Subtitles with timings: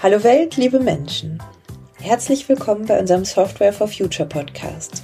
[0.00, 1.42] Hallo Welt, liebe Menschen.
[2.00, 5.02] Herzlich willkommen bei unserem Software for Future Podcast.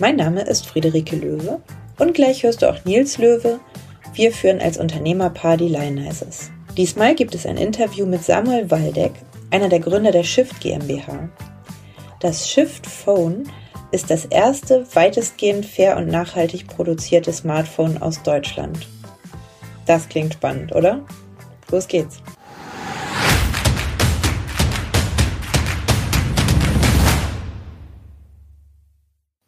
[0.00, 1.62] Mein Name ist Friederike Löwe
[1.96, 3.60] und gleich hörst du auch Nils Löwe.
[4.14, 6.50] Wir führen als Unternehmerpaar die Lionizers.
[6.76, 9.12] Diesmal gibt es ein Interview mit Samuel Waldeck,
[9.52, 11.28] einer der Gründer der Shift GmbH.
[12.18, 13.44] Das Shift Phone
[13.92, 18.88] ist das erste weitestgehend fair und nachhaltig produzierte Smartphone aus Deutschland.
[19.86, 21.00] Das klingt spannend, oder?
[21.70, 22.20] Los geht's.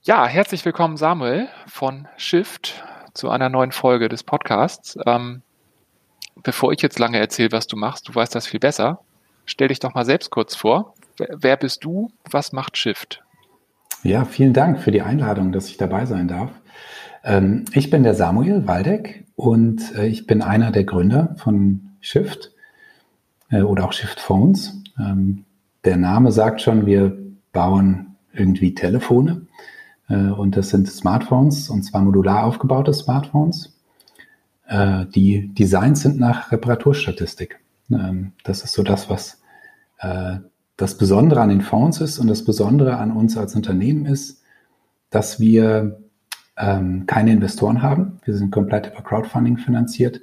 [0.04, 2.82] Ja, herzlich willkommen Samuel von Shift
[3.14, 4.98] zu einer neuen Folge des Podcasts.
[5.06, 5.42] Ähm,
[6.42, 8.98] bevor ich jetzt lange erzähle, was du machst, du weißt das viel besser.
[9.44, 10.94] Stell dich doch mal selbst kurz vor.
[11.18, 12.10] Wer, bist du?
[12.28, 13.22] Was macht Shift?
[14.02, 16.50] Ja, vielen Dank für die Einladung, dass ich dabei sein darf.
[17.22, 22.50] Ähm, ich bin der Samuel Waldeck und äh, ich bin einer der Gründer von Shift
[23.50, 24.82] äh, oder auch Shift Phones.
[24.98, 25.44] Ähm,
[25.84, 27.16] der Name sagt schon, wir
[27.52, 29.46] bauen irgendwie Telefone.
[30.08, 33.76] Äh, und das sind Smartphones, und zwar modular aufgebaute Smartphones.
[34.66, 37.60] Äh, die Designs sind nach Reparaturstatistik.
[37.90, 39.40] Ähm, das ist so das, was
[39.98, 40.36] äh,
[40.76, 44.42] das Besondere an den Phones ist und das Besondere an uns als Unternehmen ist,
[45.10, 46.00] dass wir
[46.56, 48.20] ähm, keine Investoren haben.
[48.24, 50.20] Wir sind komplett über Crowdfunding finanziert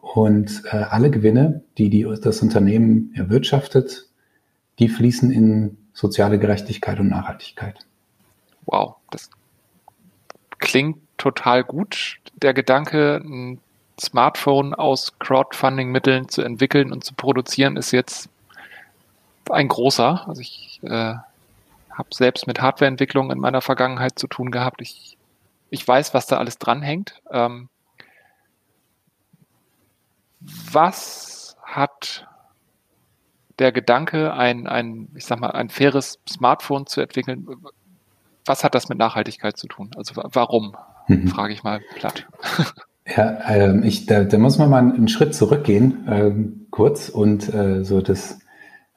[0.00, 4.08] und alle Gewinne, die, die das Unternehmen erwirtschaftet,
[4.78, 7.84] die fließen in soziale Gerechtigkeit und Nachhaltigkeit
[8.68, 9.30] wow, das
[10.58, 12.18] klingt total gut.
[12.34, 13.60] Der Gedanke, ein
[14.00, 18.28] Smartphone aus Crowdfunding-Mitteln zu entwickeln und zu produzieren, ist jetzt
[19.50, 20.26] ein großer.
[20.28, 21.14] Also ich äh,
[21.90, 24.80] habe selbst mit Hardwareentwicklung in meiner Vergangenheit zu tun gehabt.
[24.80, 25.16] Ich,
[25.70, 27.20] ich weiß, was da alles dranhängt.
[27.30, 27.68] Ähm,
[30.40, 32.26] was hat
[33.58, 37.46] der Gedanke, ein, ein, ich sag mal, ein faires Smartphone zu entwickeln,
[38.48, 39.90] was hat das mit Nachhaltigkeit zu tun?
[39.96, 40.76] Also warum,
[41.06, 41.28] mhm.
[41.28, 42.26] frage ich mal platt.
[43.16, 47.82] Ja, ähm, ich, da, da muss man mal einen Schritt zurückgehen, ähm, kurz, und äh,
[47.82, 48.38] so das,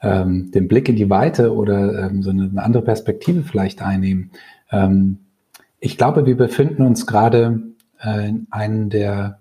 [0.02, 4.32] ähm, den Blick in die Weite oder ähm, so eine, eine, andere Perspektive vielleicht einnehmen.
[4.70, 5.20] Ähm,
[5.80, 7.62] ich glaube, wir befinden uns gerade
[8.02, 9.40] äh, in einer der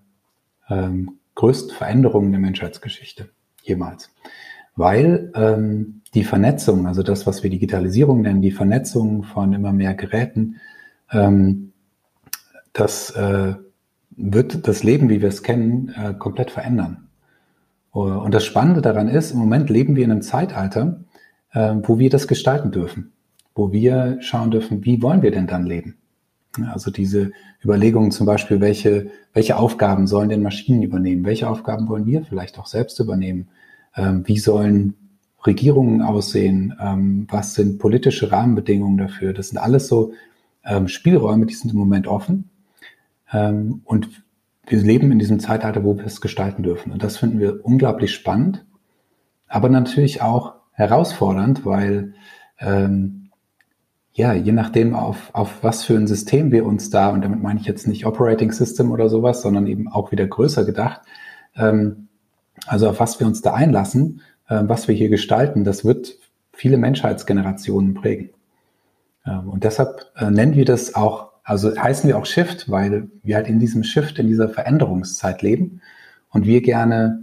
[0.69, 3.31] ähm, größten Veränderungen der Menschheitsgeschichte
[3.63, 4.13] jemals.
[4.77, 9.95] Weil ähm, die Vernetzung, also das, was wir Digitalisierung nennen, die Vernetzung von immer mehr
[9.95, 10.57] Geräten,
[11.13, 11.73] ähm,
[12.73, 13.55] das äh,
[14.11, 17.09] wird das Leben, wie wir es kennen, äh, komplett verändern.
[17.93, 21.01] Und das Spannende daran ist, im Moment leben wir in einem Zeitalter,
[21.53, 23.13] äh, wo wir das gestalten dürfen,
[23.55, 25.97] wo wir schauen dürfen, wie wollen wir denn dann leben?
[26.71, 27.33] Also diese
[27.65, 31.25] Überlegungen zum Beispiel, welche, welche Aufgaben sollen denn Maschinen übernehmen?
[31.25, 33.49] Welche Aufgaben wollen wir vielleicht auch selbst übernehmen?
[33.97, 34.95] Ähm, wie sollen
[35.47, 39.33] Regierungen aussehen, ähm, was sind politische Rahmenbedingungen dafür.
[39.33, 40.13] Das sind alles so
[40.65, 42.51] ähm, Spielräume, die sind im Moment offen.
[43.33, 44.09] Ähm, und
[44.67, 46.93] wir leben in diesem Zeitalter, wo wir es gestalten dürfen.
[46.93, 48.65] Und das finden wir unglaublich spannend,
[49.49, 52.15] aber natürlich auch herausfordernd, weil
[52.59, 53.31] ähm,
[54.13, 57.61] ja, je nachdem, auf, auf was für ein System wir uns da, und damit meine
[57.61, 61.01] ich jetzt nicht Operating System oder sowas, sondern eben auch wieder größer gedacht,
[61.57, 62.09] ähm,
[62.67, 64.21] also auf was wir uns da einlassen,
[64.55, 66.17] was wir hier gestalten, das wird
[66.53, 68.31] viele Menschheitsgenerationen prägen.
[69.27, 73.37] Ähm, und deshalb äh, nennen wir das auch, also heißen wir auch Shift, weil wir
[73.37, 75.81] halt in diesem Shift, in dieser Veränderungszeit leben
[76.31, 77.21] und wir gerne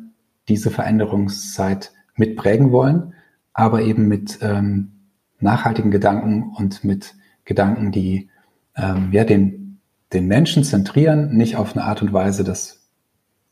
[0.48, 3.14] diese Veränderungszeit mitprägen wollen,
[3.54, 4.92] aber eben mit ähm,
[5.40, 8.30] nachhaltigen Gedanken und mit Gedanken, die
[8.76, 9.80] ähm, ja, den,
[10.14, 12.88] den Menschen zentrieren, nicht auf eine Art und Weise, dass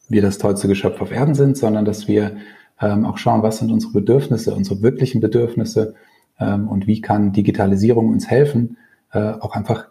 [0.08, 2.38] wir das tollste Geschöpf auf Erden sind, sondern dass wir
[2.81, 5.96] ähm, auch schauen, was sind unsere Bedürfnisse, unsere wirklichen Bedürfnisse
[6.40, 8.78] ähm, und wie kann Digitalisierung uns helfen,
[9.12, 9.88] äh, auch einfach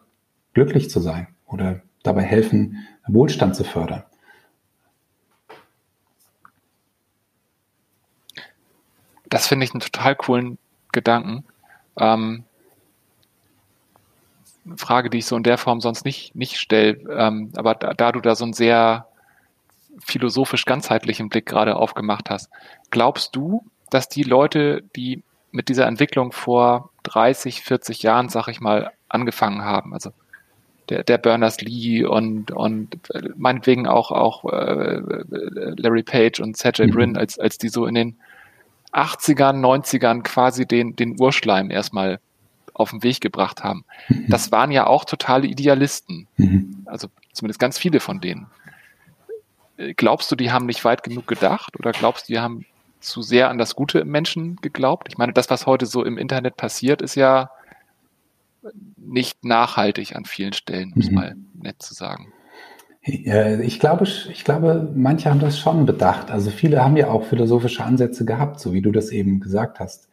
[0.53, 4.05] glücklich zu sein oder dabei helfen, Wohlstand zu fördern.
[9.29, 10.59] Das finde ich einen total coolen
[10.93, 11.44] Gedanken.
[11.99, 12.44] Ähm,
[14.76, 16.99] Frage, die ich so in der Form sonst nicht, nicht stelle.
[17.11, 19.06] Ähm, aber da, da, du da so ein sehr
[19.99, 22.50] philosophisch ganzheitlichen Blick gerade aufgemacht hast.
[22.91, 28.61] Glaubst du, dass die Leute, die mit dieser Entwicklung vor 30, 40 Jahren, sag ich
[28.61, 30.11] mal, angefangen haben, also
[30.88, 32.99] der, der Berners-Lee und, und
[33.37, 35.00] meinetwegen auch, auch äh,
[35.76, 36.90] Larry Page und Sergey mhm.
[36.90, 38.17] Brin, als, als die so in den
[38.93, 42.20] 80ern, 90ern quasi den, den Urschleim erstmal
[42.75, 43.85] auf den Weg gebracht haben.
[44.08, 44.26] Mhm.
[44.29, 46.26] Das waren ja auch totale Idealisten.
[46.37, 46.82] Mhm.
[46.87, 48.47] Also zumindest ganz viele von denen.
[49.97, 52.65] Glaubst du, die haben nicht weit genug gedacht oder glaubst du, die haben
[53.00, 55.09] zu sehr an das Gute im Menschen geglaubt?
[55.09, 57.50] Ich meine, das, was heute so im Internet passiert, ist ja
[58.97, 61.15] nicht nachhaltig an vielen Stellen, um es mhm.
[61.15, 62.32] mal nett zu sagen.
[63.06, 66.31] Ich glaube, ich glaube, manche haben das schon bedacht.
[66.31, 70.09] Also viele haben ja auch philosophische Ansätze gehabt, so wie du das eben gesagt hast.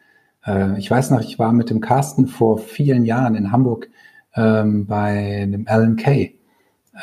[0.45, 3.89] Äh, ich weiß noch, ich war mit dem Carsten vor vielen Jahren in Hamburg
[4.35, 6.37] ähm, bei dem Alan Kay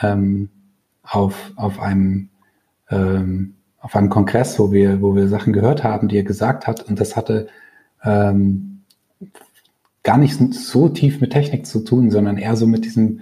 [0.02, 0.50] ähm,
[1.02, 2.28] auf, auf einem
[2.90, 6.88] ähm, auf einem Kongress, wo wir, wo wir Sachen gehört haben, die er gesagt hat.
[6.88, 7.48] Und das hatte
[8.02, 8.82] ähm,
[10.02, 13.20] gar nicht so tief mit Technik zu tun, sondern eher so mit diesem,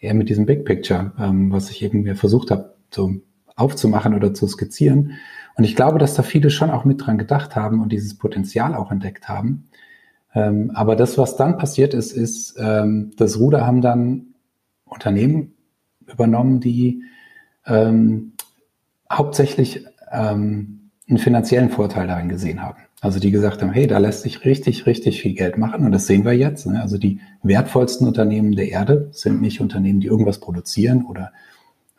[0.00, 3.14] eher mit diesem Big Picture, ähm, was ich eben mir versucht habe, so
[3.56, 5.12] aufzumachen oder zu skizzieren.
[5.56, 8.74] Und ich glaube, dass da viele schon auch mit dran gedacht haben und dieses Potenzial
[8.74, 9.68] auch entdeckt haben.
[10.34, 14.34] Ähm, aber das, was dann passiert ist, ist, ähm, das Ruder haben dann
[14.84, 15.54] Unternehmen
[16.06, 17.02] übernommen, die
[17.66, 18.32] ähm,
[19.10, 22.78] hauptsächlich ähm, einen finanziellen Vorteil darin gesehen haben.
[23.00, 26.06] Also die gesagt haben, hey, da lässt sich richtig, richtig viel Geld machen und das
[26.06, 26.66] sehen wir jetzt.
[26.66, 26.80] Ne?
[26.80, 31.32] Also die wertvollsten Unternehmen der Erde sind nicht Unternehmen, die irgendwas produzieren oder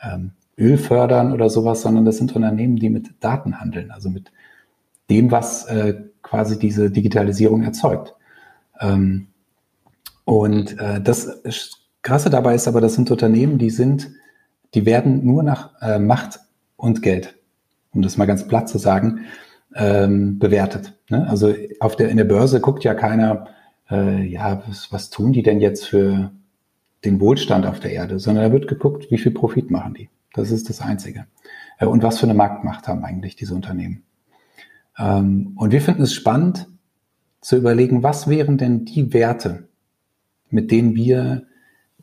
[0.01, 4.31] ähm, Öl fördern oder sowas, sondern das sind Unternehmen, die mit Daten handeln, also mit
[5.10, 8.15] dem, was äh, quasi diese Digitalisierung erzeugt.
[8.80, 9.27] Ähm,
[10.25, 11.42] und äh, das
[12.01, 14.10] Krasse dabei ist aber, das sind Unternehmen, die sind,
[14.74, 16.39] die werden nur nach äh, Macht
[16.77, 17.38] und Geld
[17.97, 19.25] um das mal ganz platt zu sagen,
[19.75, 20.94] ähm, bewertet.
[21.09, 21.27] Ne?
[21.27, 23.47] Also auf der, in der Börse guckt ja keiner,
[23.89, 26.31] äh, ja, was, was tun die denn jetzt für
[27.03, 30.09] den Wohlstand auf der Erde, sondern da wird geguckt, wie viel Profit machen die.
[30.33, 31.25] Das ist das Einzige.
[31.79, 34.03] Äh, und was für eine Marktmacht haben eigentlich diese Unternehmen.
[34.97, 36.68] Ähm, und wir finden es spannend
[37.41, 39.68] zu überlegen, was wären denn die Werte,
[40.50, 41.44] mit denen wir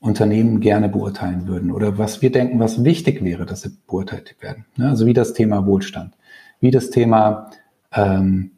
[0.05, 4.67] Unternehmen gerne beurteilen würden oder was wir denken, was wichtig wäre, dass sie beurteilt werden.
[4.77, 4.91] Ne?
[4.91, 6.13] Also wie das Thema Wohlstand,
[6.61, 7.51] wie das Thema
[7.91, 8.51] ähm,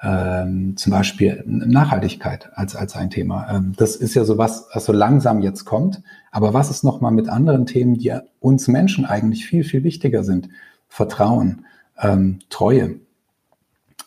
[0.00, 3.48] ähm, zum Beispiel Nachhaltigkeit als, als ein Thema.
[3.50, 6.02] Ähm, das ist ja so was, was so langsam jetzt kommt.
[6.30, 10.48] Aber was ist nochmal mit anderen Themen, die uns Menschen eigentlich viel, viel wichtiger sind?
[10.88, 11.66] Vertrauen,
[12.00, 13.00] ähm, Treue,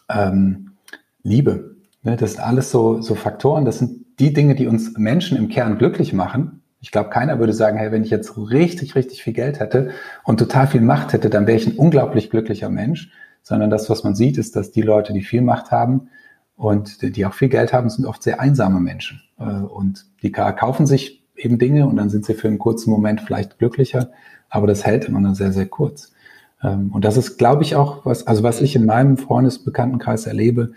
[0.09, 0.71] ähm,
[1.23, 1.75] Liebe.
[2.03, 2.15] Ne?
[2.15, 5.77] Das sind alles so, so Faktoren, das sind die Dinge, die uns Menschen im Kern
[5.77, 9.61] glücklich machen, ich glaube, keiner würde sagen, hey, wenn ich jetzt richtig, richtig viel Geld
[9.61, 9.91] hätte
[10.25, 13.09] und total viel Macht hätte, dann wäre ich ein unglaublich glücklicher Mensch.
[13.41, 16.09] Sondern das, was man sieht, ist, dass die Leute, die viel Macht haben
[16.55, 19.21] und die auch viel Geld haben, sind oft sehr einsame Menschen.
[19.39, 23.21] Äh, und die kaufen sich eben Dinge und dann sind sie für einen kurzen Moment
[23.21, 24.11] vielleicht glücklicher,
[24.49, 26.13] aber das hält immer nur sehr, sehr kurz.
[26.61, 30.73] Ähm, und das ist, glaube ich, auch was, also was ich in meinem Freundesbekanntenkreis erlebe,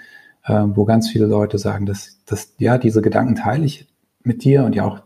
[0.46, 3.86] äh, wo ganz viele Leute sagen, dass, dass ja, diese Gedanken teile ich
[4.22, 5.00] mit dir und ja auch,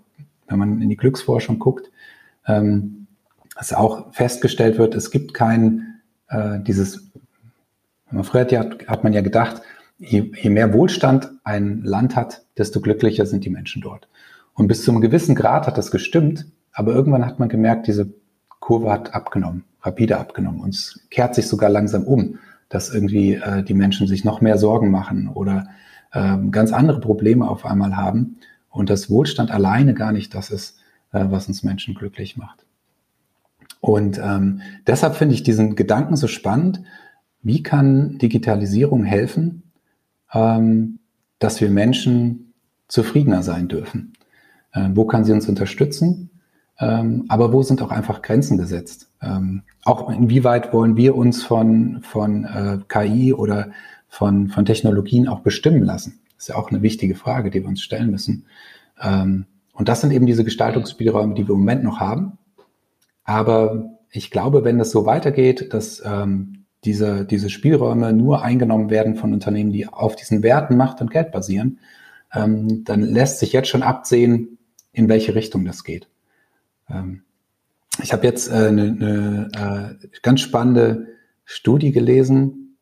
[0.49, 1.91] wenn man in die Glücksforschung guckt,
[2.47, 3.07] ähm,
[3.57, 7.11] dass auch festgestellt wird, es gibt kein äh, dieses,
[8.11, 9.63] man früher hat, ja, hat man ja gedacht,
[9.99, 14.09] je, je mehr Wohlstand ein Land hat, desto glücklicher sind die Menschen dort.
[14.55, 18.13] Und bis zu einem gewissen Grad hat das gestimmt, aber irgendwann hat man gemerkt, diese
[18.61, 22.39] Kurve hat abgenommen, rapide abgenommen und es kehrt sich sogar langsam um
[22.71, 25.69] dass irgendwie äh, die Menschen sich noch mehr Sorgen machen oder
[26.13, 28.39] äh, ganz andere Probleme auf einmal haben
[28.71, 30.79] und dass Wohlstand alleine gar nicht das ist,
[31.13, 32.65] äh, was uns Menschen glücklich macht.
[33.81, 36.83] Und ähm, deshalb finde ich diesen Gedanken so spannend.
[37.43, 39.63] Wie kann Digitalisierung helfen,
[40.33, 40.99] ähm,
[41.39, 42.53] dass wir Menschen
[42.89, 44.13] zufriedener sein dürfen?
[44.73, 46.30] Äh, wo kann sie uns unterstützen?
[46.81, 49.11] Ähm, aber wo sind auch einfach Grenzen gesetzt?
[49.23, 53.71] Ähm, auch inwieweit wollen wir uns von, von äh, KI oder
[54.09, 56.21] von, von Technologien auch bestimmen lassen?
[56.37, 58.47] Das ist ja auch eine wichtige Frage, die wir uns stellen müssen.
[59.01, 62.39] Ähm, und das sind eben diese Gestaltungsspielräume, die wir im Moment noch haben.
[63.25, 69.15] Aber ich glaube, wenn das so weitergeht, dass ähm, diese, diese Spielräume nur eingenommen werden
[69.15, 71.79] von Unternehmen, die auf diesen Werten Macht und Geld basieren,
[72.35, 74.59] ähm, dann lässt sich jetzt schon absehen,
[74.93, 76.10] in welche Richtung das geht.
[76.93, 77.23] Ähm,
[78.03, 81.09] ich habe jetzt äh, eine, eine äh, ganz spannende
[81.45, 82.77] Studie gelesen,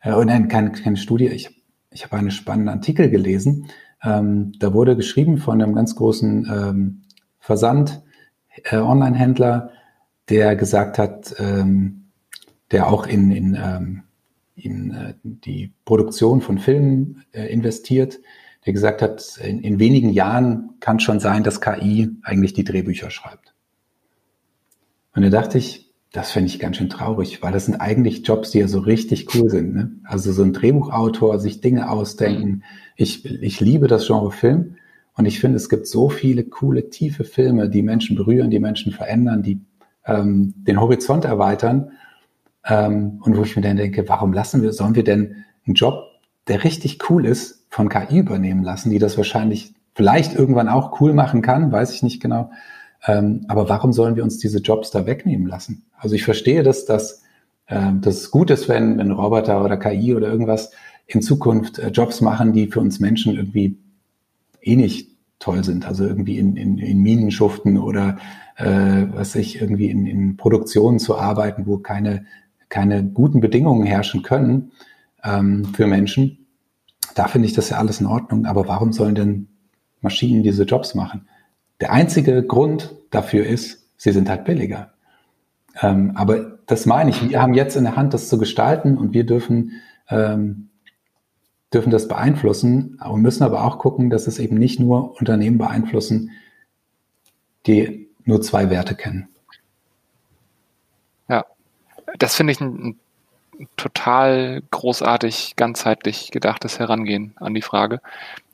[0.00, 3.68] äh, nein, keine, keine Studie, ich, ich habe einen spannenden Artikel gelesen.
[4.02, 7.02] Ähm, da wurde geschrieben von einem ganz großen ähm,
[7.38, 8.02] Versand,
[8.64, 9.70] äh, Online-Händler,
[10.28, 12.04] der gesagt hat, ähm,
[12.70, 14.02] der auch in, in, ähm,
[14.56, 18.20] in äh, die Produktion von Filmen äh, investiert,
[18.64, 23.10] der gesagt hat, in, in wenigen Jahren kann schon sein, dass KI eigentlich die Drehbücher
[23.10, 23.43] schreibt.
[25.14, 28.52] Und da dachte ich, das fände ich ganz schön traurig, weil das sind eigentlich Jobs,
[28.52, 29.74] die ja so richtig cool sind.
[29.74, 29.92] Ne?
[30.04, 32.48] Also so ein Drehbuchautor, sich Dinge ausdenken.
[32.48, 32.62] Mhm.
[32.96, 34.76] Ich, ich liebe das Genre Film
[35.16, 38.92] und ich finde, es gibt so viele coole, tiefe Filme, die Menschen berühren, die Menschen
[38.92, 39.60] verändern, die
[40.06, 41.90] ähm, den Horizont erweitern.
[42.64, 46.04] Ähm, und wo ich mir dann denke, warum lassen wir, sollen wir denn einen Job,
[46.46, 51.12] der richtig cool ist, von KI übernehmen lassen, die das wahrscheinlich vielleicht irgendwann auch cool
[51.12, 52.50] machen kann, weiß ich nicht genau.
[53.06, 55.84] Ähm, aber warum sollen wir uns diese Jobs da wegnehmen lassen?
[55.98, 57.24] Also ich verstehe, dass das
[57.66, 60.72] äh, dass es gut ist, wenn, wenn Roboter oder KI oder irgendwas
[61.06, 63.78] in Zukunft äh, Jobs machen, die für uns Menschen irgendwie
[64.62, 65.86] eh nicht toll sind.
[65.86, 68.16] Also irgendwie in, in, in Minen schuften oder
[68.56, 72.26] äh, was ich irgendwie in, in Produktionen zu arbeiten, wo keine,
[72.68, 74.72] keine guten Bedingungen herrschen können
[75.22, 76.46] ähm, für Menschen.
[77.14, 78.46] Da finde ich das ja alles in Ordnung.
[78.46, 79.48] Aber warum sollen denn
[80.00, 81.28] Maschinen diese Jobs machen?
[81.80, 84.92] Der einzige Grund dafür ist, sie sind halt billiger.
[85.80, 87.28] Ähm, aber das meine ich.
[87.28, 89.72] Wir haben jetzt in der Hand, das zu gestalten und wir dürfen,
[90.08, 90.70] ähm,
[91.72, 96.30] dürfen das beeinflussen und müssen aber auch gucken, dass es eben nicht nur Unternehmen beeinflussen,
[97.66, 99.28] die nur zwei Werte kennen.
[101.28, 101.44] Ja,
[102.18, 102.96] das finde ich ein,
[103.58, 108.00] ein total großartig, ganzheitlich gedachtes Herangehen an die Frage.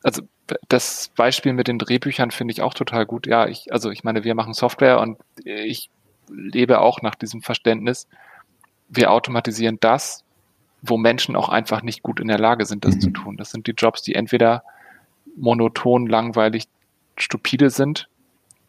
[0.03, 0.23] Also
[0.69, 3.27] das Beispiel mit den Drehbüchern finde ich auch total gut.
[3.27, 5.91] Ja, ich, also ich meine, wir machen Software und ich
[6.29, 8.07] lebe auch nach diesem Verständnis.
[8.89, 10.25] Wir automatisieren das,
[10.83, 13.01] wo Menschen auch einfach nicht gut in der Lage sind, das mhm.
[13.01, 13.37] zu tun.
[13.37, 14.63] Das sind die Jobs, die entweder
[15.37, 16.65] monoton, langweilig,
[17.17, 18.09] stupide sind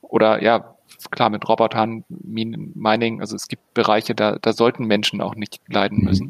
[0.02, 0.76] oder ja,
[1.10, 6.00] klar, mit Robotern, Mining, also es gibt Bereiche, da, da sollten Menschen auch nicht leiden
[6.00, 6.04] mhm.
[6.04, 6.26] müssen.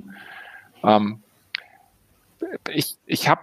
[0.84, 0.90] Mhm.
[0.90, 1.24] Ähm,
[2.70, 3.42] ich ich habe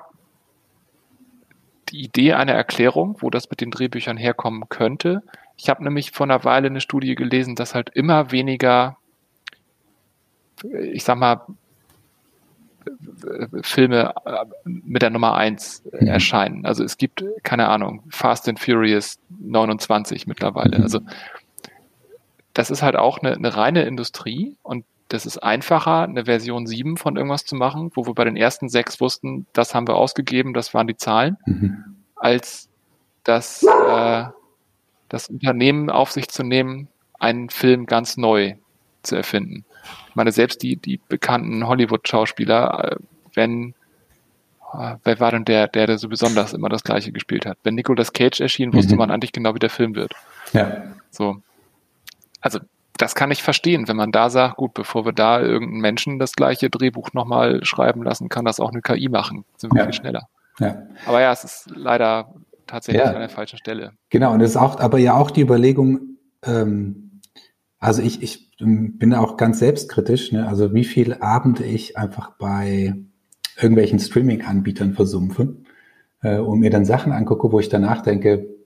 [1.90, 5.23] die Idee einer Erklärung, wo das mit den Drehbüchern herkommen könnte.
[5.57, 8.97] Ich habe nämlich vor einer Weile eine Studie gelesen, dass halt immer weniger,
[10.62, 11.42] ich sag mal,
[13.62, 16.07] Filme äh, mit der Nummer eins mhm.
[16.07, 16.64] erscheinen.
[16.64, 20.78] Also es gibt, keine Ahnung, Fast and Furious 29 mittlerweile.
[20.78, 20.83] Mhm.
[20.85, 21.00] Also
[22.54, 26.97] das ist halt auch eine, eine reine Industrie und das ist einfacher, eine Version 7
[26.97, 30.53] von irgendwas zu machen, wo wir bei den ersten sechs wussten, das haben wir ausgegeben,
[30.53, 31.97] das waren die Zahlen, mhm.
[32.15, 32.69] als
[33.25, 34.25] das, äh,
[35.09, 36.88] das Unternehmen auf sich zu nehmen,
[37.19, 38.55] einen Film ganz neu
[39.03, 39.65] zu erfinden.
[40.09, 42.97] Ich meine, selbst die, die bekannten Hollywood-Schauspieler, äh,
[43.35, 43.75] wenn,
[44.75, 47.59] äh, wer war denn der, der, der so besonders immer das Gleiche gespielt hat?
[47.62, 48.99] Wenn Nicolas Cage erschien, wusste mhm.
[48.99, 50.12] man eigentlich genau, wie der Film wird.
[50.53, 50.83] Ja.
[51.11, 51.43] So.
[52.41, 52.61] Also,
[52.99, 56.33] das kann ich verstehen, wenn man da sagt, gut, bevor wir da irgendeinen Menschen das
[56.33, 59.45] gleiche Drehbuch nochmal schreiben lassen, kann das auch eine KI machen.
[59.57, 59.85] Sind wir ja.
[59.85, 60.28] viel schneller.
[60.59, 60.83] Ja.
[61.07, 62.35] Aber ja, es ist leider
[62.67, 63.12] tatsächlich ja.
[63.12, 63.93] an der falschen Stelle.
[64.11, 67.21] Genau, und es ist auch, aber ja auch die Überlegung, ähm,
[67.78, 70.49] also ich, ich bin auch ganz selbstkritisch, ne?
[70.49, 72.97] also wie viel Abende ich einfach bei
[73.57, 75.57] irgendwelchen Streaming-Anbietern versumpfe
[76.23, 78.58] äh, und mir dann Sachen angucke, wo ich danach denke,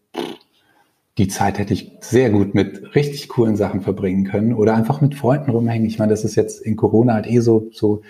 [1.18, 5.14] die Zeit hätte ich sehr gut mit richtig coolen Sachen verbringen können oder einfach mit
[5.14, 5.86] Freunden rumhängen.
[5.86, 8.02] Ich meine, das ist jetzt in Corona halt eh so, so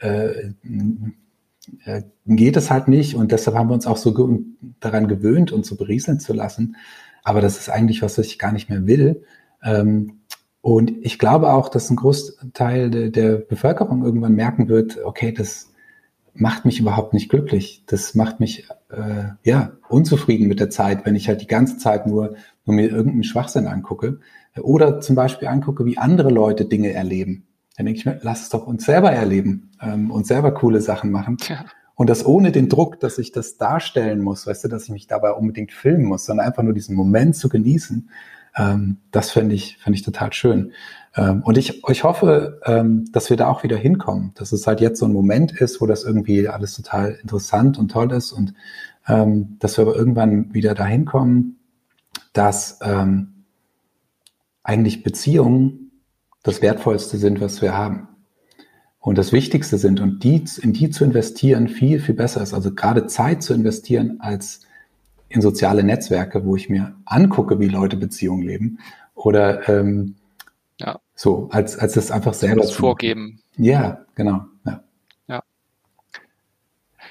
[0.00, 0.52] äh,
[1.84, 4.40] äh, geht es halt nicht und deshalb haben wir uns auch so ge
[4.80, 6.76] daran gewöhnt, uns so berieseln zu lassen.
[7.22, 9.22] Aber das ist eigentlich was, was ich gar nicht mehr will.
[9.62, 10.20] Ähm,
[10.60, 15.67] und ich glaube auch, dass ein Großteil de der Bevölkerung irgendwann merken wird, okay, das
[16.40, 17.84] macht mich überhaupt nicht glücklich.
[17.86, 22.06] Das macht mich äh, ja unzufrieden mit der Zeit, wenn ich halt die ganze Zeit
[22.06, 24.20] nur, nur mir irgendeinen Schwachsinn angucke.
[24.60, 27.46] Oder zum Beispiel angucke, wie andere Leute Dinge erleben.
[27.76, 31.10] Dann denke ich mir, lass es doch uns selber erleben ähm, und selber coole Sachen
[31.10, 31.36] machen.
[31.48, 31.64] Ja.
[31.94, 35.06] Und das ohne den Druck, dass ich das darstellen muss, weißt du, dass ich mich
[35.06, 38.10] dabei unbedingt filmen muss, sondern einfach nur diesen Moment zu genießen.
[38.56, 40.72] Ähm, das fände ich, fände ich total schön.
[41.18, 44.80] Ähm, und ich, ich hoffe, ähm, dass wir da auch wieder hinkommen, dass es halt
[44.80, 48.54] jetzt so ein Moment ist, wo das irgendwie alles total interessant und toll ist und
[49.08, 51.56] ähm, dass wir aber irgendwann wieder dahin kommen,
[52.32, 52.78] dass
[54.62, 55.90] eigentlich Beziehungen
[56.44, 58.06] das Wertvollste sind, was wir haben.
[59.00, 62.54] Und das Wichtigste sind und die, in die zu investieren viel, viel besser ist.
[62.54, 64.60] Also gerade Zeit zu investieren als
[65.28, 68.78] in soziale Netzwerke, wo ich mir angucke, wie Leute Beziehungen leben.
[69.14, 69.66] Oder
[70.78, 71.00] ja.
[71.18, 73.42] So, als, als das einfach selber das vorgeben.
[73.56, 74.44] Ja, genau.
[74.64, 74.84] Ja.
[75.26, 75.42] ja.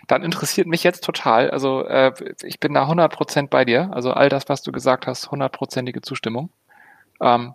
[0.07, 3.91] Dann interessiert mich jetzt total, also äh, ich bin da 100% bei dir.
[3.91, 6.51] Also all das, was du gesagt hast, hundertprozentige Zustimmung.
[7.19, 7.53] Ähm,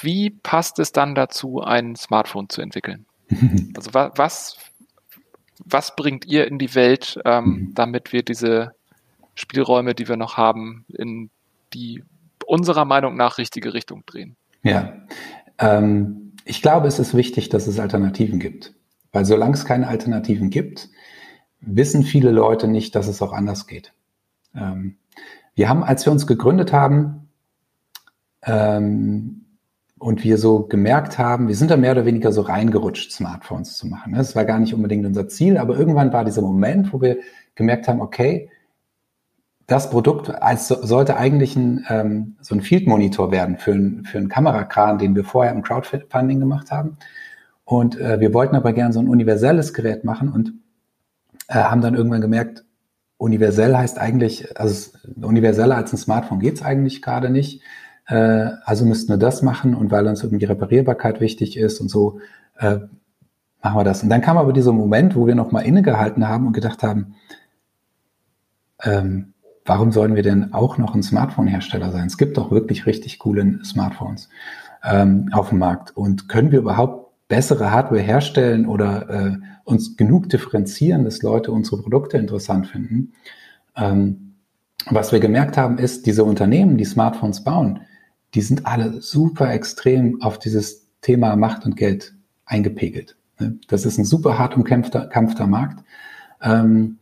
[0.00, 3.04] wie passt es dann dazu, ein Smartphone zu entwickeln?
[3.76, 4.56] also wa was,
[5.66, 7.74] was bringt ihr in die Welt, ähm, mhm.
[7.74, 8.74] damit wir diese
[9.34, 11.28] Spielräume, die wir noch haben, in
[11.74, 12.04] die
[12.46, 14.38] unserer Meinung nach richtige Richtung drehen?
[14.62, 14.94] Ja,
[15.58, 18.74] ähm, ich glaube, es ist wichtig, dass es Alternativen gibt.
[19.12, 20.88] Weil solange es keine Alternativen gibt,
[21.60, 23.92] wissen viele Leute nicht, dass es auch anders geht.
[24.54, 24.96] Ähm,
[25.54, 27.28] wir haben, als wir uns gegründet haben,
[28.42, 29.44] ähm,
[29.98, 33.86] und wir so gemerkt haben, wir sind da mehr oder weniger so reingerutscht, Smartphones zu
[33.86, 34.14] machen.
[34.14, 37.18] Das war gar nicht unbedingt unser Ziel, aber irgendwann war dieser Moment, wo wir
[37.54, 38.48] gemerkt haben, okay,
[39.68, 44.16] das Produkt als sollte eigentlich ein, ähm, so ein Field Monitor werden für, ein, für
[44.16, 46.96] einen Kamerakran, den wir vorher im Crowdfunding gemacht haben.
[47.64, 50.54] Und äh, wir wollten aber gerne so ein universelles Gerät machen und
[51.48, 52.64] äh, haben dann irgendwann gemerkt,
[53.18, 57.60] universell heißt eigentlich, also universeller als ein Smartphone geht's eigentlich gerade nicht.
[58.06, 62.20] Äh, also müssten wir das machen und weil uns irgendwie Reparierbarkeit wichtig ist und so,
[62.56, 62.78] äh,
[63.62, 64.02] machen wir das.
[64.02, 67.16] Und dann kam aber dieser Moment, wo wir nochmal innegehalten haben und gedacht haben,
[68.82, 69.34] ähm,
[69.68, 72.06] warum sollen wir denn auch noch ein Smartphone-Hersteller sein?
[72.06, 74.28] Es gibt doch wirklich richtig coole Smartphones
[74.82, 75.96] ähm, auf dem Markt.
[75.96, 81.82] Und können wir überhaupt bessere Hardware herstellen oder äh, uns genug differenzieren, dass Leute unsere
[81.82, 83.12] Produkte interessant finden?
[83.76, 84.36] Ähm,
[84.86, 87.80] was wir gemerkt haben, ist, diese Unternehmen, die Smartphones bauen,
[88.34, 92.14] die sind alle super extrem auf dieses Thema Macht und Geld
[92.46, 93.16] eingepegelt.
[93.38, 93.58] Ne?
[93.68, 95.84] Das ist ein super hart umkämpfter Markt.
[96.40, 96.98] Ähm,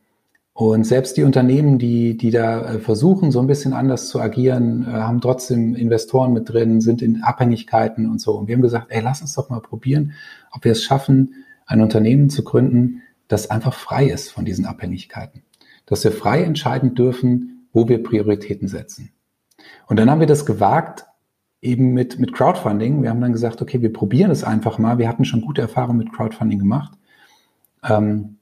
[0.56, 4.86] und selbst die Unternehmen, die, die da äh, versuchen, so ein bisschen anders zu agieren,
[4.88, 8.38] äh, haben trotzdem Investoren mit drin, sind in Abhängigkeiten und so.
[8.38, 10.14] Und wir haben gesagt, ey, lass uns doch mal probieren,
[10.50, 15.42] ob wir es schaffen, ein Unternehmen zu gründen, das einfach frei ist von diesen Abhängigkeiten.
[15.84, 19.12] Dass wir frei entscheiden dürfen, wo wir Prioritäten setzen.
[19.88, 21.04] Und dann haben wir das gewagt,
[21.60, 23.02] eben mit, mit Crowdfunding.
[23.02, 24.96] Wir haben dann gesagt, okay, wir probieren es einfach mal.
[24.96, 26.94] Wir hatten schon gute Erfahrungen mit Crowdfunding gemacht.
[27.84, 28.35] Ähm,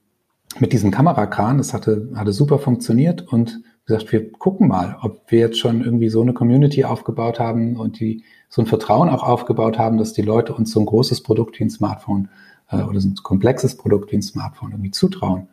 [0.61, 5.41] mit diesem Kamerakran, das hatte, hatte super funktioniert und gesagt, wir gucken mal, ob wir
[5.41, 9.79] jetzt schon irgendwie so eine Community aufgebaut haben und die so ein Vertrauen auch aufgebaut
[9.79, 12.29] haben, dass die Leute uns so ein großes Produkt wie ein Smartphone
[12.71, 15.49] äh, oder so ein komplexes Produkt wie ein Smartphone irgendwie zutrauen.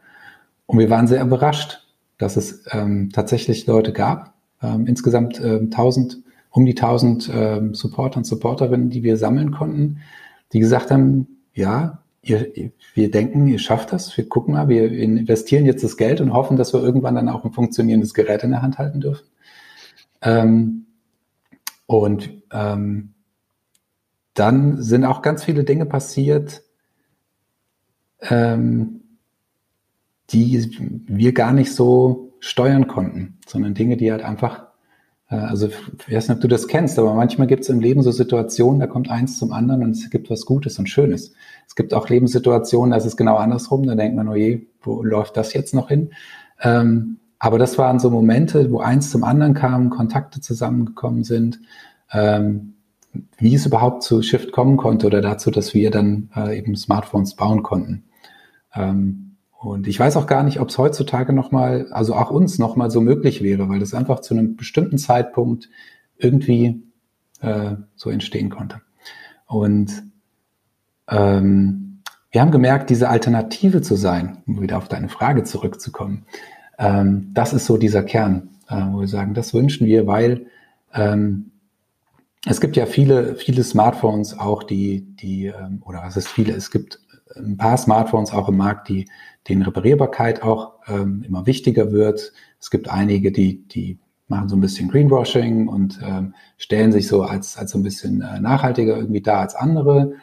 [0.65, 1.85] Und wir waren sehr überrascht,
[2.17, 6.19] dass es ähm, tatsächlich Leute gab, ähm, insgesamt ähm, 1000,
[6.51, 9.99] um die 1000 ähm, Supporter und Supporterinnen, die wir sammeln konnten,
[10.53, 15.65] die gesagt haben, ja, ihr, wir denken, ihr schafft das, wir gucken mal, wir investieren
[15.65, 18.61] jetzt das Geld und hoffen, dass wir irgendwann dann auch ein funktionierendes Gerät in der
[18.61, 19.27] Hand halten dürfen.
[20.21, 20.85] Ähm,
[21.87, 23.13] und ähm,
[24.33, 26.63] dann sind auch ganz viele Dinge passiert,
[28.21, 29.01] ähm,
[30.29, 34.70] die wir gar nicht so steuern konnten, sondern Dinge, die halt einfach
[35.37, 38.11] also ich weiß nicht, ob du das kennst, aber manchmal gibt es im Leben so
[38.11, 41.33] Situationen, da kommt eins zum anderen und es gibt was Gutes und Schönes.
[41.67, 45.03] Es gibt auch Lebenssituationen, da ist es genau andersrum, da denkt man, oh je, wo
[45.03, 46.11] läuft das jetzt noch hin?
[46.61, 51.61] Ähm, aber das waren so Momente, wo eins zum anderen kam, Kontakte zusammengekommen sind,
[52.11, 52.73] ähm,
[53.37, 57.35] wie es überhaupt zu Shift kommen konnte oder dazu, dass wir dann äh, eben Smartphones
[57.35, 58.03] bauen konnten.
[58.75, 59.30] Ähm,
[59.61, 62.99] und ich weiß auch gar nicht, ob es heutzutage nochmal, also auch uns nochmal so
[62.99, 65.69] möglich wäre, weil das einfach zu einem bestimmten Zeitpunkt
[66.17, 66.81] irgendwie
[67.41, 68.81] äh, so entstehen konnte.
[69.45, 69.91] Und
[71.07, 76.25] ähm, wir haben gemerkt, diese Alternative zu sein, um wieder auf deine Frage zurückzukommen,
[76.79, 80.47] ähm, das ist so dieser Kern, äh, wo wir sagen, das wünschen wir, weil
[80.91, 81.51] ähm,
[82.47, 86.71] es gibt ja viele, viele Smartphones auch, die, die, ähm, oder was ist viele, es
[86.71, 86.99] gibt
[87.35, 89.07] ein paar Smartphones auch im Markt, die
[89.47, 92.33] denen Reparierbarkeit auch ähm, immer wichtiger wird.
[92.59, 97.23] Es gibt einige, die, die machen so ein bisschen Greenwashing und ähm, stellen sich so
[97.23, 100.13] als, als so ein bisschen äh, nachhaltiger irgendwie da als andere.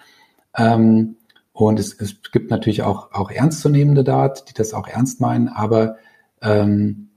[0.57, 1.17] Ähm,
[1.53, 5.97] und es, es gibt natürlich auch, auch ernstzunehmende Daten, die das auch ernst meinen, aber
[6.41, 7.09] ähm,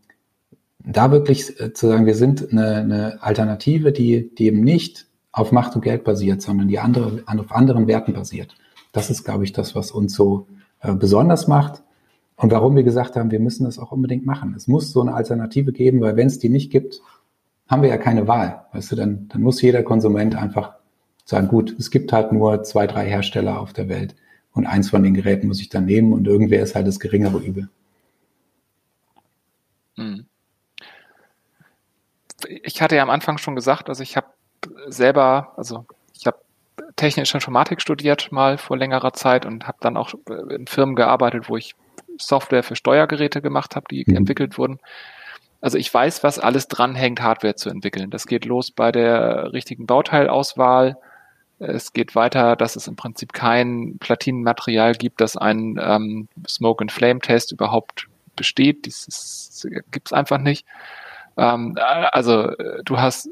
[0.80, 5.52] da wirklich äh, zu sagen, wir sind eine, eine Alternative, die, die eben nicht auf
[5.52, 8.56] Macht und Geld basiert, sondern die andere, auf anderen Werten basiert.
[8.92, 10.48] Das ist, glaube ich, das, was uns so
[10.82, 11.84] äh, besonders macht.
[12.42, 14.56] Und warum wir gesagt haben, wir müssen das auch unbedingt machen.
[14.58, 17.00] Es muss so eine Alternative geben, weil wenn es die nicht gibt,
[17.68, 18.66] haben wir ja keine Wahl.
[18.74, 20.74] Weißt du, dann, dann muss jeder Konsument einfach
[21.24, 24.16] sagen, gut, es gibt halt nur zwei, drei Hersteller auf der Welt
[24.54, 27.38] und eins von den Geräten muss ich dann nehmen und irgendwer ist halt das geringere
[27.38, 27.70] Übel.
[29.98, 30.26] Hm.
[32.64, 34.28] Ich hatte ja am Anfang schon gesagt, also ich habe
[34.88, 36.40] selber, also ich habe
[36.96, 40.16] technische Informatik studiert mal vor längerer Zeit und habe dann auch
[40.50, 41.76] in Firmen gearbeitet, wo ich
[42.22, 44.18] Software für Steuergeräte gemacht habe, die mhm.
[44.18, 44.80] entwickelt wurden.
[45.62, 48.10] Also ich weiß, was alles dranhängt, Hardware zu entwickeln.
[48.10, 50.98] Das geht los bei der richtigen Bauteilauswahl.
[51.60, 56.92] Es geht weiter, dass es im Prinzip kein Platinenmaterial gibt, das einen ähm, Smoke and
[56.92, 58.88] Flame Test überhaupt besteht.
[58.88, 60.66] Das gibt es einfach nicht.
[61.38, 63.30] Ähm, also äh, du hast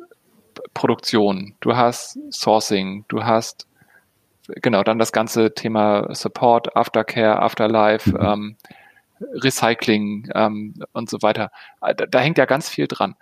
[0.75, 3.67] Produktion, du hast Sourcing, du hast
[4.47, 8.25] genau dann das ganze Thema Support, Aftercare, Afterlife, mhm.
[8.25, 8.57] ähm,
[9.19, 11.51] Recycling ähm, und so weiter.
[11.81, 13.15] Da, da, hängt ja ganz viel dran.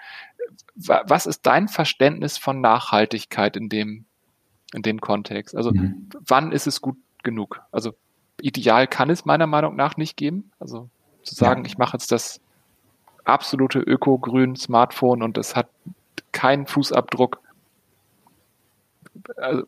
[0.76, 4.06] Was ist dein Verständnis von Nachhaltigkeit in dem
[4.74, 5.56] in dem Kontext?
[5.56, 6.10] Also mhm.
[6.26, 7.62] wann ist es gut genug?
[7.72, 7.94] Also
[8.42, 10.52] ideal kann es meiner Meinung nach nicht geben.
[10.60, 10.90] Also
[11.24, 11.68] zu sagen, ja.
[11.68, 12.40] ich mache jetzt das
[13.26, 15.68] absolute öko-grün Smartphone und es hat
[16.32, 17.42] keinen Fußabdruck.
[19.38, 19.64] Also,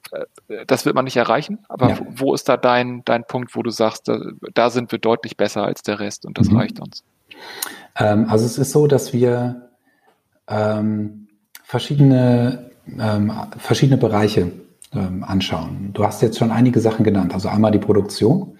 [0.47, 1.99] äh, das wird man nicht erreichen, aber ja.
[2.09, 4.19] wo ist da dein, dein Punkt, wo du sagst, da,
[4.53, 6.57] da, sind wir deutlich besser als der Rest und das mhm.
[6.57, 7.03] reicht uns?
[7.97, 9.69] Ähm, also es ist so, dass wir
[10.47, 11.27] ähm,
[11.63, 14.51] verschiedene, ähm, verschiedene Bereiche
[14.93, 15.91] ähm, anschauen.
[15.93, 17.33] Du hast jetzt schon einige Sachen genannt.
[17.33, 18.57] Also einmal die Produktion.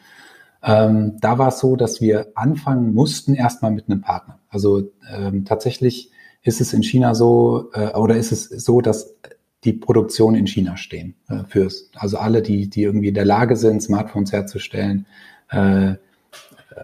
[0.61, 4.39] Ähm, da war es so, dass wir anfangen mussten erstmal mit einem Partner.
[4.49, 6.11] Also ähm, tatsächlich
[6.43, 9.15] ist es in China so, äh, oder ist es so, dass
[9.63, 13.55] die Produktion in China stehen äh, fürs, also alle, die, die irgendwie in der Lage
[13.55, 15.05] sind, Smartphones herzustellen,
[15.49, 15.95] äh,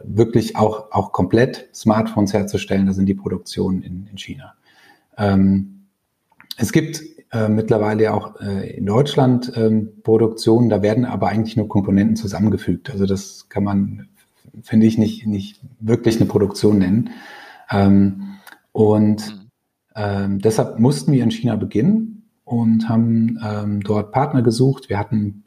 [0.04, 4.56] wirklich auch, auch komplett Smartphones herzustellen, da sind die Produktionen in, in China.
[5.18, 5.86] Ähm,
[6.58, 11.68] es gibt äh, mittlerweile auch äh, in Deutschland ähm, Produktionen, da werden aber eigentlich nur
[11.68, 12.90] Komponenten zusammengefügt.
[12.90, 14.10] Also das kann man,
[14.62, 17.10] finde ich, nicht, nicht wirklich eine Produktion nennen.
[17.70, 18.38] Ähm,
[18.72, 19.52] und mhm.
[19.96, 22.15] ähm, deshalb mussten wir in China beginnen
[22.46, 24.90] und haben ähm, dort Partner gesucht.
[24.90, 25.44] Wir hatten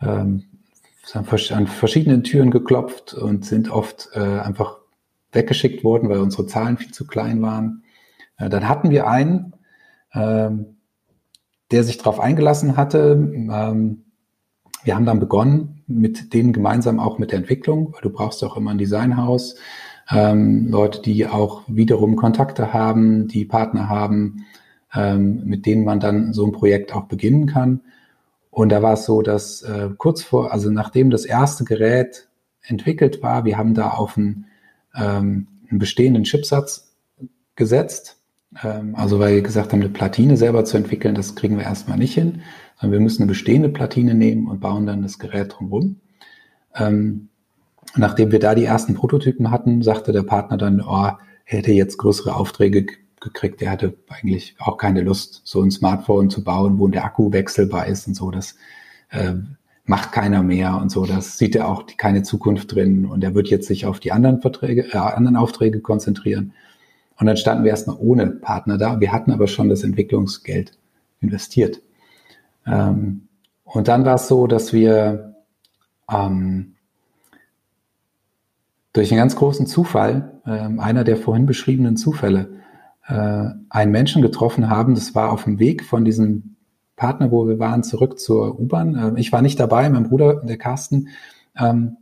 [0.00, 0.44] ähm,
[1.14, 4.78] an verschiedenen Türen geklopft und sind oft äh, einfach
[5.32, 7.84] weggeschickt worden, weil unsere Zahlen viel zu klein waren.
[8.38, 9.54] Äh, dann hatten wir einen,
[10.14, 10.76] ähm,
[11.70, 13.12] der sich darauf eingelassen hatte.
[13.32, 14.04] Ähm,
[14.82, 18.56] wir haben dann begonnen, mit denen gemeinsam auch mit der Entwicklung, weil du brauchst auch
[18.56, 19.56] immer ein Designhaus,
[20.10, 24.46] ähm, Leute, die auch wiederum Kontakte haben, die Partner haben,
[24.94, 27.80] ähm, mit denen man dann so ein Projekt auch beginnen kann.
[28.50, 32.28] Und da war es so, dass äh, kurz vor, also nachdem das erste Gerät
[32.62, 34.46] entwickelt war, wir haben da auf einen,
[34.94, 36.94] ähm, einen bestehenden Chipsatz
[37.54, 38.20] gesetzt
[38.62, 41.98] ähm, also weil wir gesagt haben, eine Platine selber zu entwickeln, das kriegen wir erstmal
[41.98, 42.42] nicht hin,
[42.76, 46.00] sondern wir müssen eine bestehende Platine nehmen und bauen dann das Gerät drumherum.
[46.74, 47.28] Ähm,
[47.96, 51.10] nachdem wir da die ersten Prototypen hatten, sagte der Partner dann, oh,
[51.44, 52.86] hätte jetzt größere Aufträge
[53.20, 53.62] gekriegt.
[53.62, 57.86] Er hatte eigentlich auch keine Lust, so ein Smartphone zu bauen, wo der Akku wechselbar
[57.86, 58.30] ist und so.
[58.30, 58.56] Das
[59.10, 59.34] äh,
[59.84, 61.04] macht keiner mehr und so.
[61.06, 63.06] Das sieht er auch keine Zukunft drin.
[63.06, 66.52] Und er wird jetzt sich auf die anderen Verträge, äh, anderen Aufträge konzentrieren.
[67.18, 69.00] Und dann standen wir erstmal ohne Partner da.
[69.00, 70.72] Wir hatten aber schon das Entwicklungsgeld
[71.20, 71.82] investiert.
[72.66, 73.28] Ähm,
[73.64, 75.34] und dann war es so, dass wir
[76.10, 76.74] ähm,
[78.92, 82.60] durch einen ganz großen Zufall, ähm, einer der vorhin beschriebenen Zufälle,
[83.10, 84.94] äh, einen Menschen getroffen haben.
[84.94, 86.56] Das war auf dem Weg von diesem
[86.96, 88.94] Partner, wo wir waren, zurück zur U-Bahn.
[88.94, 91.08] Äh, ich war nicht dabei, mein Bruder, der Carsten,
[91.58, 91.96] ähm,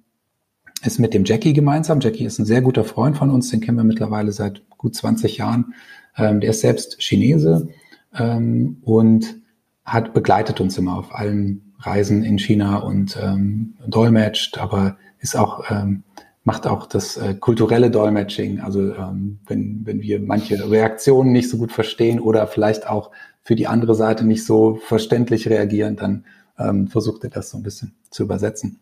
[0.83, 2.01] ist mit dem Jackie gemeinsam.
[2.01, 5.38] Jackie ist ein sehr guter Freund von uns, den kennen wir mittlerweile seit gut 20
[5.38, 5.75] Jahren.
[6.16, 7.68] Ähm, der ist selbst Chinese
[8.14, 9.37] ähm, und
[9.85, 15.71] hat begleitet uns immer auf allen Reisen in China und ähm, dolmetscht, aber ist auch
[15.71, 16.05] ähm,
[16.49, 18.61] macht auch das äh, kulturelle Dolmetsching.
[18.61, 23.11] Also ähm, wenn, wenn wir manche Reaktionen nicht so gut verstehen oder vielleicht auch
[23.43, 26.25] für die andere Seite nicht so verständlich reagieren, dann
[26.59, 28.81] ähm, versucht er das so ein bisschen zu übersetzen.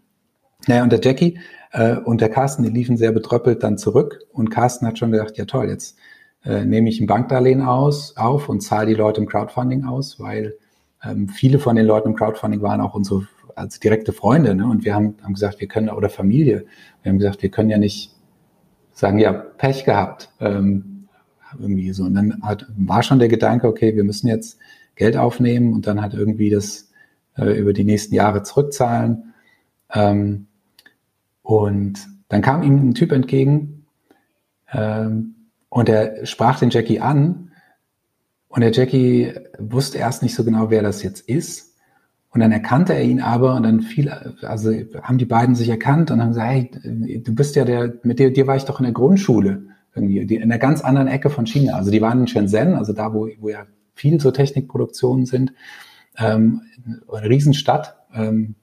[0.68, 1.40] Naja, und der Jackie
[1.72, 4.20] äh, und der Carsten, die liefen sehr betröppelt dann zurück.
[4.32, 5.98] Und Carsten hat schon gedacht, ja toll, jetzt
[6.44, 10.54] äh, nehme ich ein Bankdarlehen aus, auf und zahle die Leute im Crowdfunding aus, weil
[11.02, 14.54] ähm, viele von den Leuten im Crowdfunding waren auch unsere als direkte Freunde.
[14.54, 14.66] Ne?
[14.66, 16.66] Und wir haben, haben gesagt, wir können, oder Familie,
[17.02, 18.14] wir haben gesagt, wir können ja nicht
[18.92, 20.30] sagen, ja, Pech gehabt.
[20.40, 20.96] Ähm,
[21.58, 22.04] irgendwie so.
[22.04, 24.58] Und dann hat, war schon der Gedanke, okay, wir müssen jetzt
[24.94, 26.90] Geld aufnehmen und dann halt irgendwie das
[27.36, 29.34] äh, über die nächsten Jahre zurückzahlen.
[29.92, 30.46] Ähm,
[31.42, 33.86] und dann kam ihm ein Typ entgegen
[34.72, 35.34] ähm,
[35.68, 37.52] und er sprach den Jackie an
[38.48, 41.65] und der Jackie wusste erst nicht so genau, wer das jetzt ist.
[42.36, 44.10] Und dann erkannte er ihn aber und dann fiel,
[44.42, 44.70] also
[45.02, 48.30] haben die beiden sich erkannt und haben gesagt, hey, du bist ja der, mit dir,
[48.30, 49.62] dir war ich doch in der Grundschule
[49.94, 51.76] irgendwie, in einer ganz anderen Ecke von China.
[51.76, 55.54] Also die waren in Shenzhen, also da, wo, wo ja viel so Technikproduktionen sind,
[56.18, 56.60] ähm,
[57.10, 57.96] eine Riesenstadt.
[58.14, 58.56] Ähm,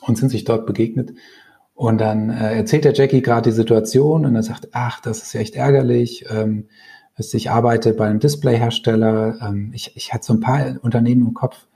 [0.00, 1.14] und sind sich dort begegnet.
[1.74, 5.32] Und dann äh, erzählt der Jackie gerade die Situation und er sagt, ach, das ist
[5.34, 6.24] ja echt ärgerlich.
[6.30, 6.68] Ähm,
[7.18, 9.38] ich arbeite bei einem Displayhersteller.
[9.42, 11.66] Ähm, ich, ich hatte so ein paar Unternehmen im Kopf,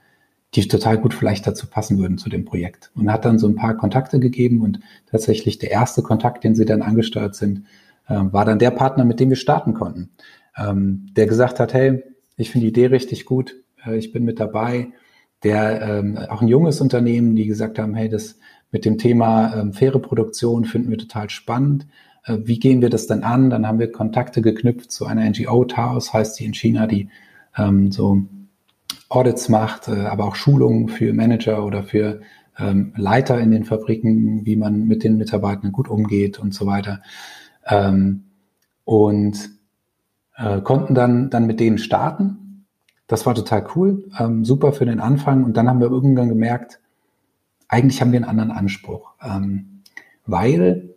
[0.53, 2.91] die total gut vielleicht dazu passen würden zu dem Projekt.
[2.95, 6.65] Und hat dann so ein paar Kontakte gegeben und tatsächlich der erste Kontakt, den sie
[6.65, 7.65] dann angesteuert sind,
[8.07, 10.09] äh, war dann der Partner, mit dem wir starten konnten.
[10.57, 12.03] Ähm, der gesagt hat, hey,
[12.35, 14.91] ich finde die Idee richtig gut, äh, ich bin mit dabei
[15.43, 18.37] der ähm, auch ein junges Unternehmen, die gesagt haben, hey, das
[18.71, 21.87] mit dem Thema ähm, faire Produktion finden wir total spannend.
[22.25, 23.49] Äh, wie gehen wir das denn an?
[23.49, 27.09] Dann haben wir Kontakte geknüpft zu einer NGO, Taos heißt sie in China, die
[27.57, 28.21] ähm, so
[29.11, 32.21] Audits macht, äh, aber auch Schulungen für Manager oder für
[32.57, 37.01] ähm, Leiter in den Fabriken, wie man mit den Mitarbeitern gut umgeht und so weiter.
[37.67, 38.23] Ähm,
[38.85, 39.49] und
[40.37, 42.65] äh, konnten dann, dann mit denen starten.
[43.07, 45.43] Das war total cool, ähm, super für den Anfang.
[45.43, 46.79] Und dann haben wir irgendwann gemerkt,
[47.67, 49.81] eigentlich haben wir einen anderen Anspruch, ähm,
[50.25, 50.90] weil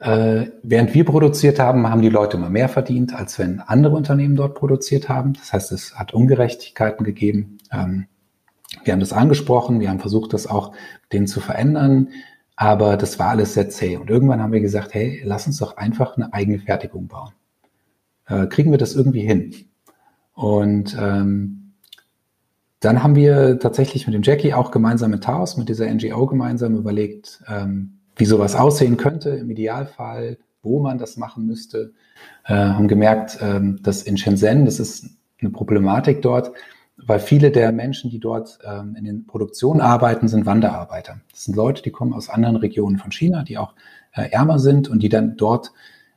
[0.00, 4.34] äh, während wir produziert haben, haben die Leute immer mehr verdient, als wenn andere Unternehmen
[4.34, 5.34] dort produziert haben.
[5.34, 7.58] Das heißt, es hat Ungerechtigkeiten gegeben.
[7.70, 8.06] Ähm,
[8.82, 10.72] wir haben das angesprochen, wir haben versucht, das auch
[11.12, 12.08] denen zu verändern,
[12.56, 13.98] aber das war alles sehr zäh.
[13.98, 17.32] Und irgendwann haben wir gesagt, hey, lass uns doch einfach eine eigene Fertigung bauen.
[18.26, 19.54] Äh, kriegen wir das irgendwie hin?
[20.32, 21.74] Und ähm,
[22.80, 26.76] dann haben wir tatsächlich mit dem Jackie auch gemeinsam mit Taos, mit dieser NGO gemeinsam
[26.76, 31.92] überlegt, ähm, wie sowas aussehen könnte im Idealfall, wo man das machen müsste.
[32.44, 35.06] Äh, haben gemerkt, ähm, dass in Shenzhen, das ist
[35.40, 36.52] eine Problematik dort,
[36.98, 41.20] weil viele der Menschen, die dort ähm, in den Produktionen arbeiten, sind Wanderarbeiter.
[41.30, 43.72] Das sind Leute, die kommen aus anderen Regionen von China, die auch
[44.12, 45.72] äh, ärmer sind und die dann dort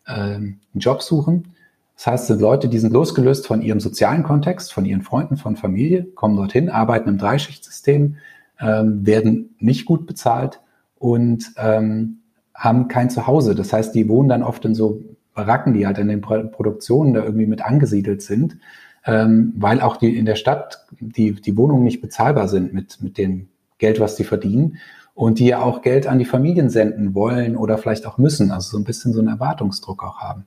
[0.06, 1.54] ähm, einen Job suchen.
[1.96, 5.38] Das heißt, es sind Leute, die sind losgelöst von ihrem sozialen Kontext, von ihren Freunden,
[5.38, 8.18] von Familie, kommen dorthin, arbeiten im Dreischichtsystem,
[8.60, 10.60] ähm, werden nicht gut bezahlt
[11.04, 12.20] und ähm,
[12.56, 13.56] haben kein Zuhause.
[13.56, 15.02] Das heißt, die wohnen dann oft in so
[15.34, 18.58] Baracken, die halt in den Produktionen da irgendwie mit angesiedelt sind
[19.06, 23.18] ähm, weil auch die in der Stadt die, die Wohnungen nicht bezahlbar sind mit, mit
[23.18, 24.78] dem Geld, was sie verdienen
[25.14, 28.72] und die ja auch Geld an die Familien senden wollen oder vielleicht auch müssen, also
[28.72, 30.46] so ein bisschen so einen Erwartungsdruck auch haben.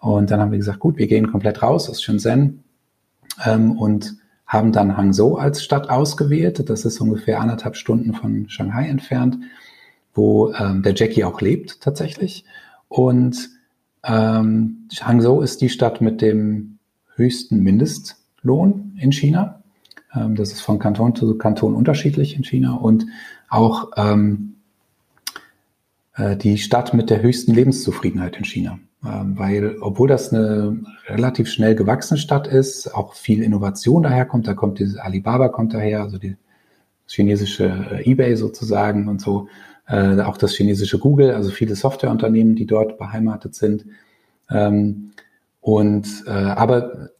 [0.00, 2.64] Und dann haben wir gesagt, gut, wir gehen komplett raus aus Shenzhen
[3.44, 6.68] ähm, und haben dann Hangzhou als Stadt ausgewählt.
[6.68, 9.38] Das ist ungefähr anderthalb Stunden von Shanghai entfernt,
[10.18, 12.44] wo ähm, der Jackie auch lebt tatsächlich.
[12.88, 13.48] Und
[14.04, 16.78] ähm, Hangzhou ist die Stadt mit dem
[17.14, 19.62] höchsten Mindestlohn in China.
[20.14, 23.06] Ähm, das ist von Kanton zu Kanton unterschiedlich in China und
[23.48, 24.56] auch ähm,
[26.16, 28.78] äh, die Stadt mit der höchsten Lebenszufriedenheit in China.
[29.04, 34.54] Ähm, weil, obwohl das eine relativ schnell gewachsene Stadt ist, auch viel Innovation daherkommt, da
[34.54, 36.36] kommt dieses Alibaba kommt daher, also die
[37.06, 39.48] chinesische äh, eBay sozusagen und so,
[39.88, 43.86] äh, auch das chinesische Google, also viele Softwareunternehmen, die dort beheimatet sind.
[44.50, 45.12] Ähm,
[45.60, 47.10] und äh, aber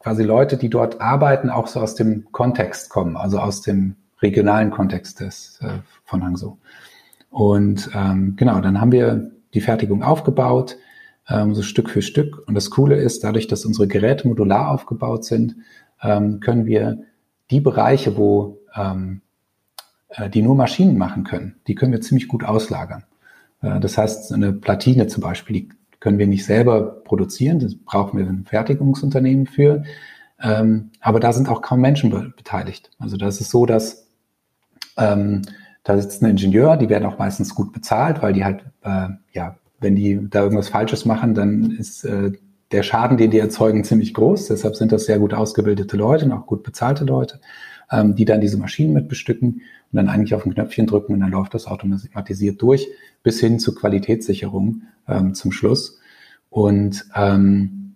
[0.00, 4.70] quasi Leute, die dort arbeiten, auch so aus dem Kontext kommen, also aus dem regionalen
[4.70, 6.58] Kontext des, äh, von Hangzhou.
[7.30, 10.76] Und ähm, genau, dann haben wir die Fertigung aufgebaut,
[11.28, 12.42] ähm, so Stück für Stück.
[12.46, 15.56] Und das Coole ist, dadurch, dass unsere Geräte modular aufgebaut sind,
[16.02, 16.98] ähm, können wir
[17.50, 19.31] die Bereiche, wo ähm, äh,
[20.30, 23.04] die nur Maschinen machen können, die können wir ziemlich gut auslagern.
[23.62, 25.68] Äh, das heißt, eine Platine zum Beispiel, die
[26.00, 29.84] können wir nicht selber produzieren, das brauchen wir ein Fertigungsunternehmen für.
[30.42, 32.90] Ähm, aber da sind auch kaum Menschen be beteiligt.
[32.98, 34.08] Also das ist so, dass
[34.98, 35.42] ähm,
[35.84, 39.56] da sitzt ein Ingenieur, die werden auch meistens gut bezahlt, weil die halt, äh, ja,
[39.80, 42.32] wenn die da irgendwas Falsches machen, dann ist äh,
[42.72, 44.48] der Schaden, den die erzeugen, ziemlich groß.
[44.48, 47.40] Deshalb sind das sehr gut ausgebildete Leute und auch gut bezahlte Leute,
[47.90, 51.20] ähm, die dann diese Maschinen mit bestücken und dann eigentlich auf ein Knöpfchen drücken und
[51.20, 52.88] dann läuft das automatisiert durch
[53.22, 55.98] bis hin zur Qualitätssicherung ähm, zum Schluss.
[56.48, 57.94] Und ähm,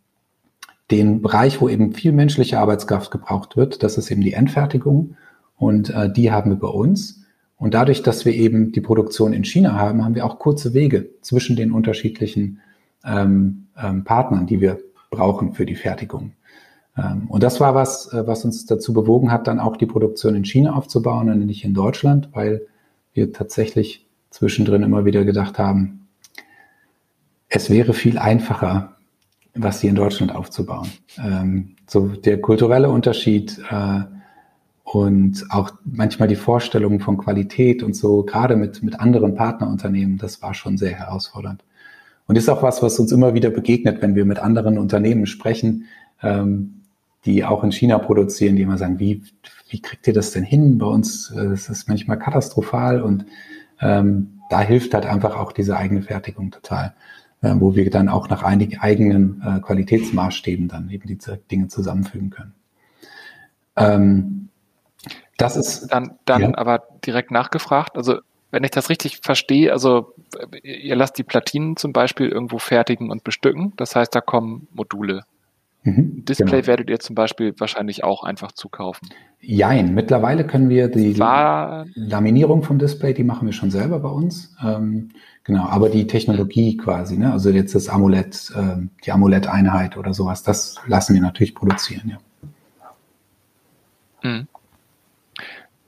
[0.90, 5.16] den Bereich, wo eben viel menschliche Arbeitskraft gebraucht wird, das ist eben die Endfertigung
[5.56, 7.24] und äh, die haben wir bei uns.
[7.56, 11.09] Und dadurch, dass wir eben die Produktion in China haben, haben wir auch kurze Wege
[11.22, 12.61] zwischen den unterschiedlichen
[13.04, 14.78] ähm, ähm, Partnern, die wir
[15.11, 16.32] brauchen für die Fertigung.
[16.96, 20.35] Ähm, und das war was, äh, was uns dazu bewogen hat, dann auch die Produktion
[20.35, 22.66] in China aufzubauen und nicht in Deutschland, weil
[23.12, 26.09] wir tatsächlich zwischendrin immer wieder gedacht haben,
[27.48, 28.96] es wäre viel einfacher,
[29.54, 30.88] was hier in Deutschland aufzubauen.
[31.18, 34.00] Ähm, so der kulturelle Unterschied äh,
[34.85, 40.42] und auch manchmal die Vorstellungen von Qualität und so, gerade mit, mit anderen Partnerunternehmen, das
[40.42, 41.64] war schon sehr herausfordernd.
[42.26, 45.87] Und ist auch was, was uns immer wieder begegnet, wenn wir mit anderen Unternehmen sprechen,
[46.22, 46.75] ähm,
[47.26, 49.22] die auch in China produzieren, die immer sagen, wie,
[49.68, 50.78] wie kriegt ihr das denn hin?
[50.78, 53.26] Bei uns, äh, das ist manchmal katastrophal und
[53.80, 56.94] ähm, da hilft halt einfach auch diese eigene Fertigung total,
[57.42, 62.30] äh, wo wir dann auch nach einigen eigenen äh, Qualitätsmaßstäben dann eben diese Dinge zusammenfügen
[62.30, 62.54] können.
[63.76, 64.48] Ähm,
[65.36, 66.54] das ist dann, dann ja.
[66.54, 67.96] aber direkt nachgefragt.
[67.96, 70.14] Also wenn ich das richtig verstehe, also
[70.62, 73.74] ihr lasst die Platinen zum Beispiel irgendwo fertigen und bestücken.
[73.76, 75.24] Das heißt, da kommen Module
[75.87, 76.66] Mhm, Display genau.
[76.66, 79.09] werdet ihr zum Beispiel wahrscheinlich auch einfach zukaufen.
[79.40, 84.09] Jein, mittlerweile können wir die War Laminierung vom Display, die machen wir schon selber bei
[84.09, 84.57] uns.
[84.61, 85.11] Ähm,
[85.44, 87.31] genau, aber die Technologie quasi, ne?
[87.33, 92.18] also jetzt das AMOLED, äh, die AMOLED-Einheit oder sowas, das lassen wir natürlich produzieren, ja.
[94.29, 94.49] Mhm.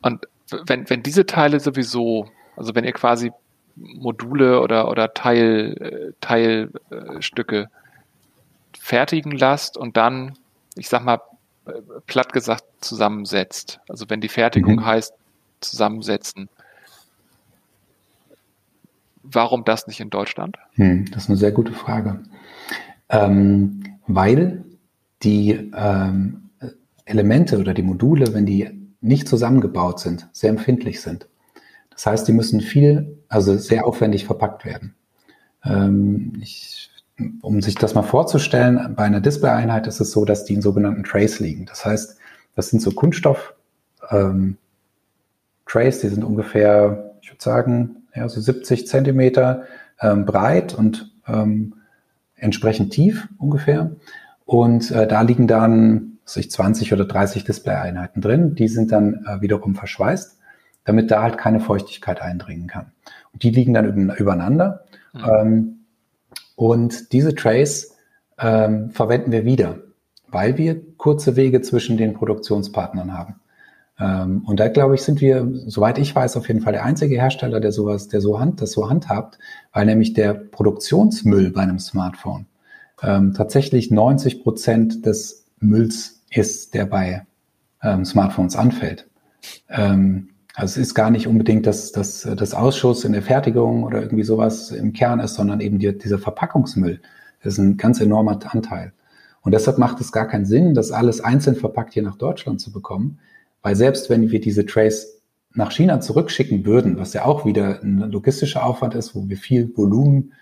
[0.00, 0.28] Und
[0.68, 3.32] wenn, wenn diese Teile sowieso, also wenn ihr quasi
[3.74, 7.68] Module oder, oder Teil, äh, Teilstücke
[8.88, 10.32] fertigen lasst und dann,
[10.74, 11.20] ich sag mal,
[12.06, 13.80] platt gesagt, zusammensetzt.
[13.86, 14.86] Also wenn die Fertigung mhm.
[14.86, 15.12] heißt,
[15.60, 16.48] zusammensetzen.
[19.22, 20.56] Warum das nicht in Deutschland?
[20.74, 22.22] Hm, das ist eine sehr gute Frage.
[23.10, 24.64] Ähm, weil
[25.22, 26.48] die ähm,
[27.04, 28.70] Elemente oder die Module, wenn die
[29.02, 31.28] nicht zusammengebaut sind, sehr empfindlich sind.
[31.90, 34.94] Das heißt, die müssen viel, also sehr aufwendig verpackt werden.
[35.62, 36.88] Ähm, ich,
[37.42, 41.04] um sich das mal vorzustellen, bei einer Display-Einheit ist es so, dass die in sogenannten
[41.04, 41.66] Trays liegen.
[41.66, 42.16] Das heißt,
[42.54, 43.54] das sind so Kunststoff
[44.10, 44.56] ähm,
[45.74, 49.64] die sind ungefähr, ich würde sagen, ja, so 70 Zentimeter
[50.00, 51.74] ähm, breit und ähm,
[52.36, 53.90] entsprechend tief ungefähr.
[54.46, 58.54] Und äh, da liegen dann sich 20 oder 30 Display-Einheiten drin.
[58.54, 60.38] Die sind dann äh, wiederum verschweißt,
[60.84, 62.92] damit da halt keine Feuchtigkeit eindringen kann.
[63.32, 64.84] Und die liegen dann übereinander.
[65.12, 65.77] Mhm.
[66.58, 67.94] Und diese Trays
[68.36, 69.78] ähm, verwenden wir wieder,
[70.26, 73.36] weil wir kurze Wege zwischen den Produktionspartnern haben.
[74.00, 77.14] Ähm, und da glaube ich, sind wir, soweit ich weiß, auf jeden Fall der einzige
[77.14, 79.38] Hersteller, der sowas, der so hand, das so handhabt,
[79.72, 82.46] weil nämlich der Produktionsmüll bei einem Smartphone
[83.04, 87.24] ähm, tatsächlich 90 Prozent des Mülls ist, der bei
[87.84, 89.08] ähm, Smartphones anfällt.
[89.68, 94.02] Ähm, also es ist gar nicht unbedingt das, das, das Ausschuss in der Fertigung oder
[94.02, 97.00] irgendwie sowas im Kern ist, sondern eben die, dieser Verpackungsmüll.
[97.44, 98.92] Das ist ein ganz enormer Anteil.
[99.42, 102.72] Und deshalb macht es gar keinen Sinn, das alles einzeln verpackt hier nach Deutschland zu
[102.72, 103.20] bekommen,
[103.62, 105.22] weil selbst wenn wir diese Trays
[105.54, 109.70] nach China zurückschicken würden, was ja auch wieder ein logistischer Aufwand ist, wo wir viel
[109.76, 110.32] Volumen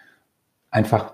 [0.70, 1.12] einfach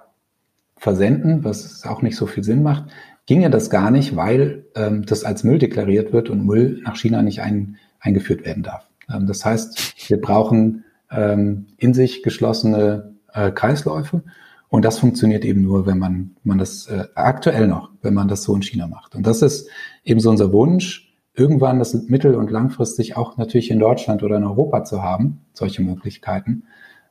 [0.76, 2.84] versenden, was auch nicht so viel Sinn macht,
[3.26, 7.22] ginge das gar nicht, weil ähm, das als Müll deklariert wird und Müll nach China
[7.22, 8.91] nicht ein, eingeführt werden darf.
[9.10, 14.22] Ähm, das heißt, wir brauchen ähm, in sich geschlossene äh, Kreisläufe
[14.68, 18.42] und das funktioniert eben nur, wenn man, man das äh, aktuell noch, wenn man das
[18.42, 19.14] so in China macht.
[19.14, 19.68] Und das ist
[20.02, 24.44] eben so unser Wunsch, irgendwann das mittel- und langfristig auch natürlich in Deutschland oder in
[24.44, 26.64] Europa zu haben, solche Möglichkeiten.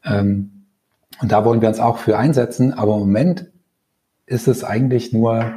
[0.04, 0.65] Ähm,
[1.21, 2.73] und da wollen wir uns auch für einsetzen.
[2.73, 3.51] Aber im Moment
[4.25, 5.54] ist es eigentlich nur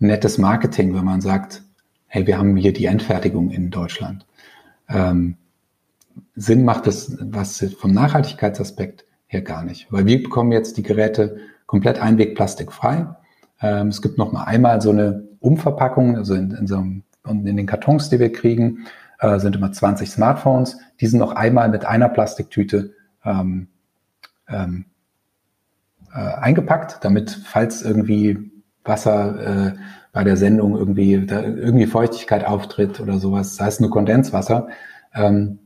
[0.00, 1.62] nettes Marketing, wenn man sagt,
[2.06, 4.26] hey, wir haben hier die Endfertigung in Deutschland.
[4.88, 5.36] Ähm,
[6.34, 11.38] Sinn macht es, was vom Nachhaltigkeitsaspekt her gar nicht, weil wir bekommen jetzt die Geräte
[11.66, 13.06] komplett einwegplastikfrei.
[13.60, 17.56] Ähm, es gibt noch mal einmal so eine Umverpackung, also in, in so einem in
[17.56, 18.86] den Kartons, die wir kriegen,
[19.20, 20.78] äh, sind immer 20 Smartphones.
[21.00, 23.68] Die sind noch einmal mit einer Plastiktüte ähm,
[24.48, 24.86] ähm,
[26.14, 28.50] äh, eingepackt, damit, falls irgendwie
[28.84, 29.72] Wasser äh,
[30.12, 34.68] bei der Sendung irgendwie, da irgendwie Feuchtigkeit auftritt oder sowas, sei es nur Kondenswasser,
[35.14, 35.58] ähm,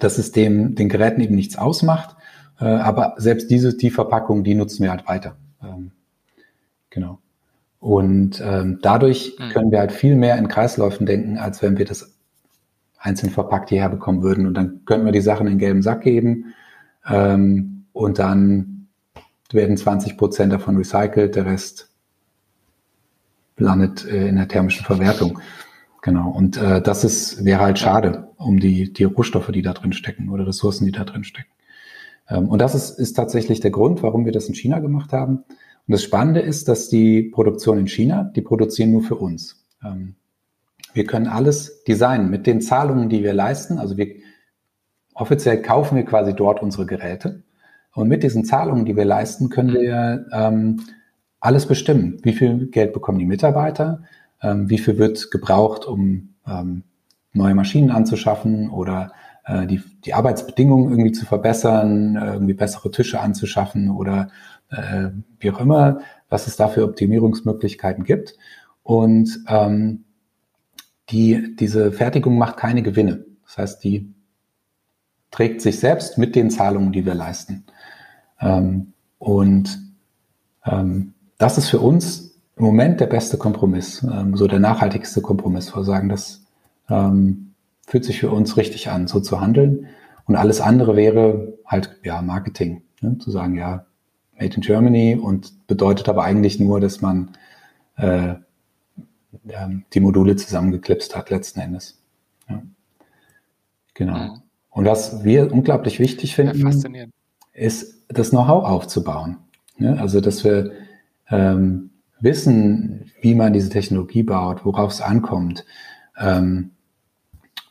[0.00, 2.16] dass es dem, den Geräten eben nichts ausmacht.
[2.60, 5.36] Äh, aber selbst diese, die Verpackung, die nutzen wir halt weiter.
[5.62, 5.92] Ähm,
[6.90, 7.18] genau.
[7.80, 9.48] Und ähm, dadurch mhm.
[9.50, 12.14] können wir halt viel mehr in Kreisläufen denken, als wenn wir das
[12.98, 14.46] einzeln verpackt hierher bekommen würden.
[14.46, 16.54] Und dann könnten wir die Sachen in den gelben Sack geben
[17.08, 18.88] ähm, und dann
[19.52, 21.90] werden 20 Prozent davon recycelt, der Rest
[23.56, 25.40] landet äh, in der thermischen Verwertung.
[26.02, 26.30] Genau.
[26.30, 30.28] Und äh, das ist, wäre halt schade um die, die Rohstoffe, die da drin stecken
[30.28, 31.50] oder Ressourcen, die da drin stecken.
[32.28, 35.38] Ähm, und das ist, ist tatsächlich der Grund, warum wir das in China gemacht haben.
[35.38, 39.66] Und das Spannende ist, dass die Produktion in China, die produzieren nur für uns.
[39.84, 40.14] Ähm,
[40.94, 43.78] wir können alles designen mit den Zahlungen, die wir leisten.
[43.78, 44.14] Also wir
[45.14, 47.42] offiziell kaufen wir quasi dort unsere Geräte.
[47.94, 50.80] Und mit diesen Zahlungen, die wir leisten, können wir ähm,
[51.40, 52.18] alles bestimmen.
[52.22, 54.02] Wie viel Geld bekommen die Mitarbeiter?
[54.42, 56.84] Ähm, wie viel wird gebraucht, um ähm,
[57.32, 59.12] neue Maschinen anzuschaffen oder
[59.44, 64.28] äh, die, die Arbeitsbedingungen irgendwie zu verbessern, irgendwie bessere Tische anzuschaffen oder
[64.70, 68.36] äh, wie auch immer, was es da für Optimierungsmöglichkeiten gibt.
[68.82, 70.04] Und ähm,
[71.10, 73.24] die, diese Fertigung macht keine Gewinne.
[73.44, 74.12] Das heißt, die
[75.30, 77.64] trägt sich selbst mit den Zahlungen, die wir leisten.
[78.40, 79.78] Ähm, und
[80.64, 82.27] ähm, das ist für uns
[82.58, 85.74] im Moment der beste Kompromiss, ähm, so der nachhaltigste Kompromiss.
[85.74, 86.44] Wir sagen, das
[86.88, 87.54] ähm,
[87.86, 89.86] fühlt sich für uns richtig an, so zu handeln.
[90.26, 92.82] Und alles andere wäre halt, ja, Marketing.
[93.00, 93.18] Ne?
[93.18, 93.86] Zu sagen, ja,
[94.38, 97.30] Made in Germany und bedeutet aber eigentlich nur, dass man
[97.96, 98.34] äh,
[99.94, 102.00] die Module zusammengeklipst hat, letzten Endes.
[102.48, 102.62] Ja.
[103.94, 104.38] Genau.
[104.70, 107.06] Und was wir unglaublich wichtig finden, ja,
[107.52, 109.38] ist das Know-how aufzubauen.
[109.76, 109.98] Ne?
[110.00, 110.72] Also, dass wir
[111.30, 111.87] ähm,
[112.20, 115.64] wissen, wie man diese Technologie baut, worauf es ankommt.
[116.18, 116.70] Ähm,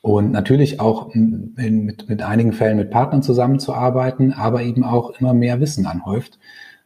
[0.02, 5.34] Und natürlich auch in, mit, mit einigen Fällen mit Partnern zusammenzuarbeiten, aber eben auch immer
[5.34, 6.40] mehr Wissen anhäuft,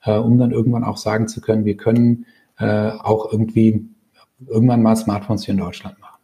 [0.04, 2.26] äh, um dann irgendwann auch sagen zu können, wir können
[2.58, 3.86] äh, auch irgendwie
[4.48, 6.22] irgendwann mal Smartphones hier in Deutschland machen.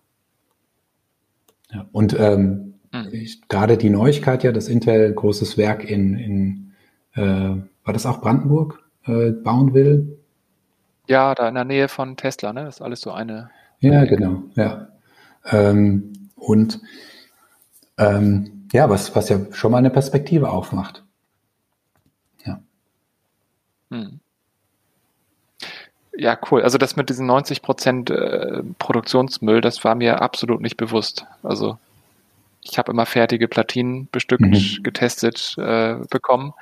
[1.71, 3.09] Ja, und ähm, mhm.
[3.11, 6.71] ich, gerade die Neuigkeit ja, dass Intel ein großes Werk in, in
[7.13, 10.16] äh, war das auch Brandenburg, äh, bauen will.
[11.07, 12.65] Ja, da in der Nähe von Tesla, ne?
[12.65, 13.49] Das ist alles so eine.
[13.79, 14.87] Ja, genau, ja.
[15.45, 16.79] Ähm, und
[17.97, 21.03] ähm, ja, was, was ja schon mal eine Perspektive aufmacht.
[22.45, 22.59] Ja.
[23.91, 24.19] Hm.
[26.15, 26.63] Ja, cool.
[26.63, 31.25] Also das mit diesen 90 Prozent äh, Produktionsmüll, das war mir absolut nicht bewusst.
[31.43, 31.77] Also
[32.63, 34.83] ich habe immer fertige Platinen bestückt, mhm.
[34.83, 36.53] getestet äh, bekommen.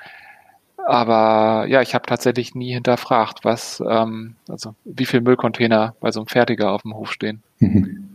[0.86, 6.20] Aber ja, ich habe tatsächlich nie hinterfragt, was, ähm, also wie viel Müllcontainer bei so
[6.20, 7.42] einem Fertiger auf dem Hof stehen.
[7.58, 8.10] Mhm.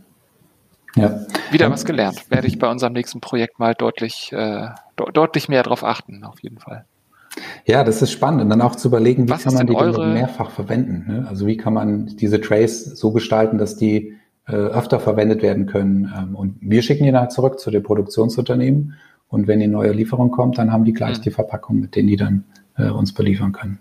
[0.94, 1.20] Ja.
[1.50, 2.30] Wieder was gelernt.
[2.30, 4.68] Werde ich bei unserem nächsten Projekt mal deutlich, äh,
[4.98, 6.86] de deutlich mehr darauf achten, auf jeden Fall.
[7.66, 8.40] Ja, das ist spannend.
[8.42, 10.06] Und dann auch zu überlegen, wie Was kann man die eure...
[10.06, 11.04] mehrfach verwenden.
[11.06, 11.26] Ne?
[11.28, 14.16] Also wie kann man diese Trays so gestalten, dass die
[14.46, 16.12] äh, öfter verwendet werden können.
[16.16, 18.94] Ähm, und wir schicken die dann zurück zu den Produktionsunternehmen.
[19.28, 21.22] Und wenn die neue Lieferung kommt, dann haben die gleich mhm.
[21.22, 22.44] die Verpackung, mit denen die dann
[22.86, 23.78] äh, uns beliefern können.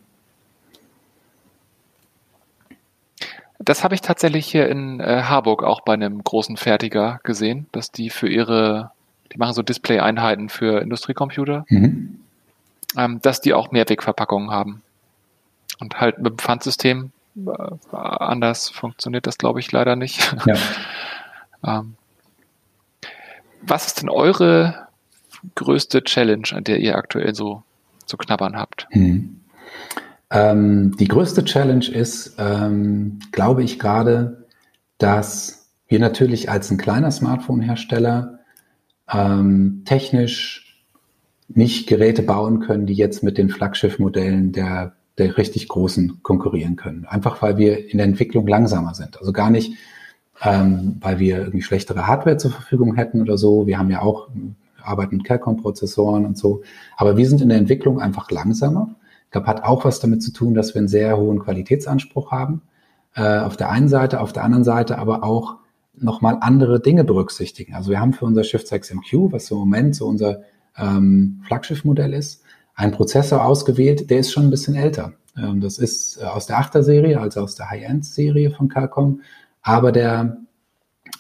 [3.60, 7.92] Das habe ich tatsächlich hier in äh, Harburg auch bei einem großen Fertiger gesehen, dass
[7.92, 8.92] die für ihre,
[9.32, 11.66] die machen so Display-Einheiten für Industriecomputer.
[11.70, 12.22] Mhm
[12.98, 14.82] ähm, dass die auch Mehrwegverpackungen haben.
[15.80, 20.36] Und halt mit dem Pfandsystem äh, anders funktioniert das, glaube ich, leider nicht.
[20.46, 20.56] Ja.
[21.80, 21.96] ähm,
[23.62, 24.88] was ist denn eure
[25.56, 27.64] größte Challenge, an der ihr aktuell so
[28.12, 28.88] zu knabbern habt?
[28.92, 29.42] Hm.
[30.30, 34.46] Ähm, die größte Challenge ist, ähm, glaube ich, gerade,
[34.98, 38.40] dass wir natürlich als ein kleiner Smartphone-Hersteller
[39.12, 40.86] ähm, technisch
[41.50, 47.06] nicht Geräte bauen können, die jetzt mit den Flaggschiff-Modellen der, der richtig großen konkurrieren können.
[47.06, 49.18] Einfach weil wir in der Entwicklung langsamer sind.
[49.18, 49.74] Also gar nicht,
[50.42, 53.68] ähm, weil wir irgendwie schlechtere Hardware zur Verfügung hätten oder so.
[53.68, 54.30] Wir haben ja auch
[54.84, 56.62] arbeiten mit Qualcomm-Prozessoren und so.
[56.98, 58.96] Aber wir sind in der Entwicklung einfach langsamer.
[59.26, 62.62] Ich glaube, hat auch was damit zu tun, dass wir einen sehr hohen Qualitätsanspruch haben.
[63.16, 65.58] Äh, auf der einen Seite, auf der anderen Seite aber auch
[65.94, 67.76] nochmal andere Dinge berücksichtigen.
[67.76, 70.42] Also wir haben für unser Shift 6 MQ, was im Moment so unser
[70.78, 72.44] ähm, Flaggschiffmodell ist,
[72.76, 75.14] ein Prozessor ausgewählt, der ist schon ein bisschen älter.
[75.38, 79.22] Ähm, das ist äh, aus der 8er Serie, also aus der High-End-Serie von Qualcomm,
[79.62, 80.38] aber der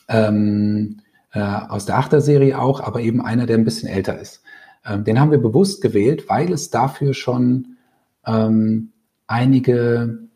[0.07, 1.00] ähm,
[1.33, 4.41] äh, aus der 8er Serie auch, aber eben einer, der ein bisschen älter ist.
[4.85, 7.77] Ähm, den haben wir bewusst gewählt, weil es dafür schon
[8.25, 8.91] ähm,
[9.27, 10.27] einige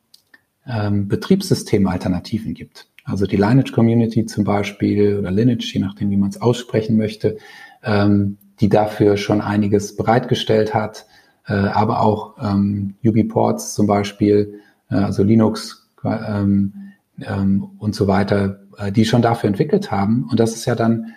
[0.66, 2.88] ähm, Betriebssystemalternativen gibt.
[3.04, 7.38] Also die Lineage Community zum Beispiel oder Lineage, je nachdem, wie man es aussprechen möchte,
[7.84, 11.06] ähm, die dafür schon einiges bereitgestellt hat,
[11.48, 16.74] äh, aber auch ähm, UbiPorts zum Beispiel, äh, also Linux ähm,
[17.22, 20.28] ähm, und so weiter, äh, die schon dafür entwickelt haben.
[20.30, 21.14] Und das ist ja dann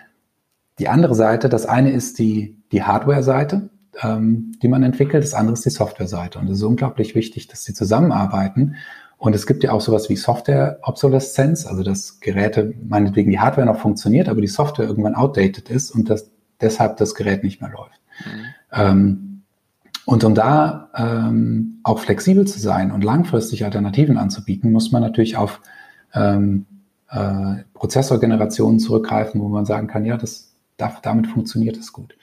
[0.79, 1.49] die andere Seite.
[1.49, 3.71] Das eine ist die, die Hardware-Seite,
[4.03, 6.39] ähm, die man entwickelt, das andere ist die Software-Seite.
[6.39, 8.77] Und es ist unglaublich wichtig, dass sie zusammenarbeiten.
[9.17, 13.81] Und es gibt ja auch sowas wie Software-Obsoleszenz, also dass Geräte, meinetwegen die Hardware noch
[13.81, 16.31] funktioniert, aber die Software irgendwann outdated ist und dass
[16.61, 18.01] deshalb das Gerät nicht mehr läuft.
[18.25, 18.45] Mhm.
[18.73, 19.43] Ähm,
[20.05, 25.37] und um da ähm, auch flexibel zu sein und langfristig Alternativen anzubieten, muss man natürlich
[25.37, 25.61] auf
[26.15, 26.65] ähm,
[27.11, 30.55] äh, Prozessorgenerationen zurückgreifen, wo man sagen kann, ja, das,
[31.03, 32.17] damit funktioniert es gut.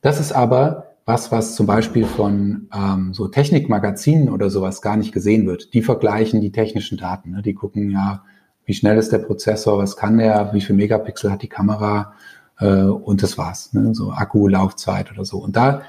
[0.00, 5.12] Das ist aber was, was zum Beispiel von ähm, so Technikmagazinen oder sowas gar nicht
[5.12, 5.72] gesehen wird.
[5.72, 7.30] Die vergleichen die technischen Daten.
[7.30, 7.42] Ne?
[7.42, 8.24] Die gucken ja,
[8.66, 12.12] wie schnell ist der Prozessor, was kann der, wie viel Megapixel hat die Kamera
[12.60, 13.72] äh, und das war's.
[13.72, 13.94] Ne?
[13.94, 15.38] So Akkulaufzeit oder so.
[15.38, 15.80] Und da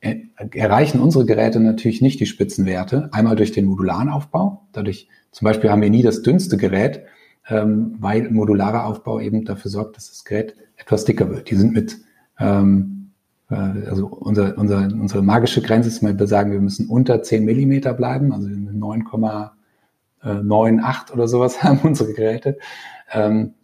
[0.00, 0.16] er,
[0.54, 3.08] erreichen unsere Geräte natürlich nicht die Spitzenwerte.
[3.12, 4.66] Einmal durch den modularen Aufbau.
[4.72, 7.04] Dadurch, zum Beispiel haben wir nie das dünnste Gerät,
[7.50, 11.50] ähm, weil modularer Aufbau eben dafür sorgt, dass das Gerät etwas dicker wird.
[11.50, 11.98] Die sind mit,
[12.38, 13.10] ähm,
[13.50, 17.92] äh, also unser, unser, unsere magische Grenze ist, wir sagen, wir müssen unter 10 Millimeter
[17.92, 22.56] bleiben, also 9,98 oder sowas haben unsere Geräte.
[23.12, 23.54] Ähm,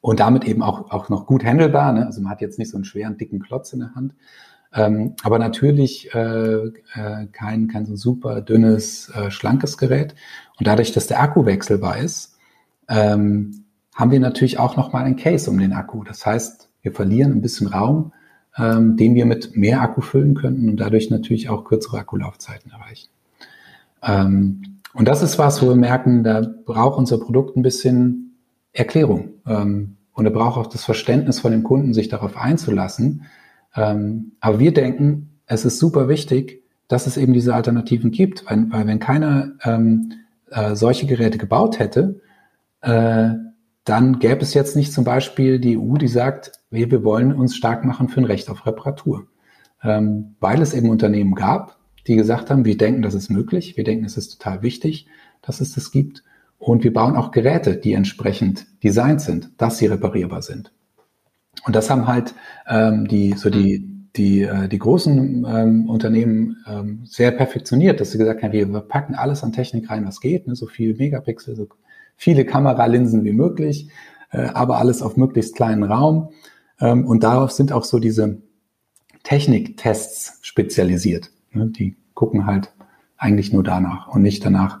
[0.00, 1.92] und damit eben auch, auch noch gut handelbar.
[1.92, 2.04] Ne?
[2.04, 4.12] Also man hat jetzt nicht so einen schweren, dicken Klotz in der Hand.
[4.74, 6.72] Ähm, aber natürlich äh, äh,
[7.32, 10.14] kein, kein so super dünnes, äh, schlankes Gerät.
[10.58, 12.33] Und dadurch, dass der Akku wechselbar ist,
[12.88, 13.64] ähm,
[13.94, 16.04] haben wir natürlich auch nochmal ein Case um den Akku.
[16.04, 18.12] Das heißt, wir verlieren ein bisschen Raum,
[18.58, 23.08] ähm, den wir mit mehr Akku füllen könnten und dadurch natürlich auch kürzere Akkulaufzeiten erreichen.
[24.02, 24.62] Ähm,
[24.92, 28.36] und das ist was, wo wir merken, da braucht unser Produkt ein bisschen
[28.72, 29.30] Erklärung.
[29.46, 33.24] Ähm, und er braucht auch das Verständnis von dem Kunden, sich darauf einzulassen.
[33.74, 38.70] Ähm, aber wir denken, es ist super wichtig, dass es eben diese Alternativen gibt, weil,
[38.70, 40.12] weil wenn keiner ähm,
[40.50, 42.20] äh, solche Geräte gebaut hätte,
[42.84, 43.34] äh,
[43.84, 47.56] dann gäbe es jetzt nicht zum Beispiel die EU, die sagt, wir, wir wollen uns
[47.56, 49.26] stark machen für ein Recht auf Reparatur.
[49.82, 53.84] Ähm, weil es eben Unternehmen gab, die gesagt haben, wir denken, das ist möglich, wir
[53.84, 55.06] denken, es ist total wichtig,
[55.42, 56.24] dass es das gibt.
[56.58, 60.72] Und wir bauen auch Geräte, die entsprechend designt sind, dass sie reparierbar sind.
[61.66, 62.34] Und das haben halt
[62.66, 68.18] ähm, die, so die, die, äh, die großen ähm, Unternehmen ähm, sehr perfektioniert, dass sie
[68.18, 71.68] gesagt haben, wir packen alles an Technik rein, was geht, ne, so viel Megapixel, so
[72.16, 73.88] viele Kameralinsen wie möglich,
[74.30, 76.30] äh, aber alles auf möglichst kleinen Raum.
[76.80, 78.42] Ähm, und darauf sind auch so diese
[79.22, 81.30] Techniktests spezialisiert.
[81.52, 81.66] Ne?
[81.66, 82.72] Die gucken halt
[83.16, 84.80] eigentlich nur danach und nicht danach,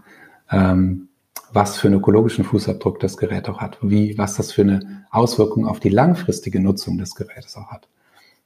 [0.50, 1.08] ähm,
[1.52, 5.66] was für einen ökologischen Fußabdruck das Gerät auch hat, wie, was das für eine Auswirkung
[5.66, 7.88] auf die langfristige Nutzung des Gerätes auch hat.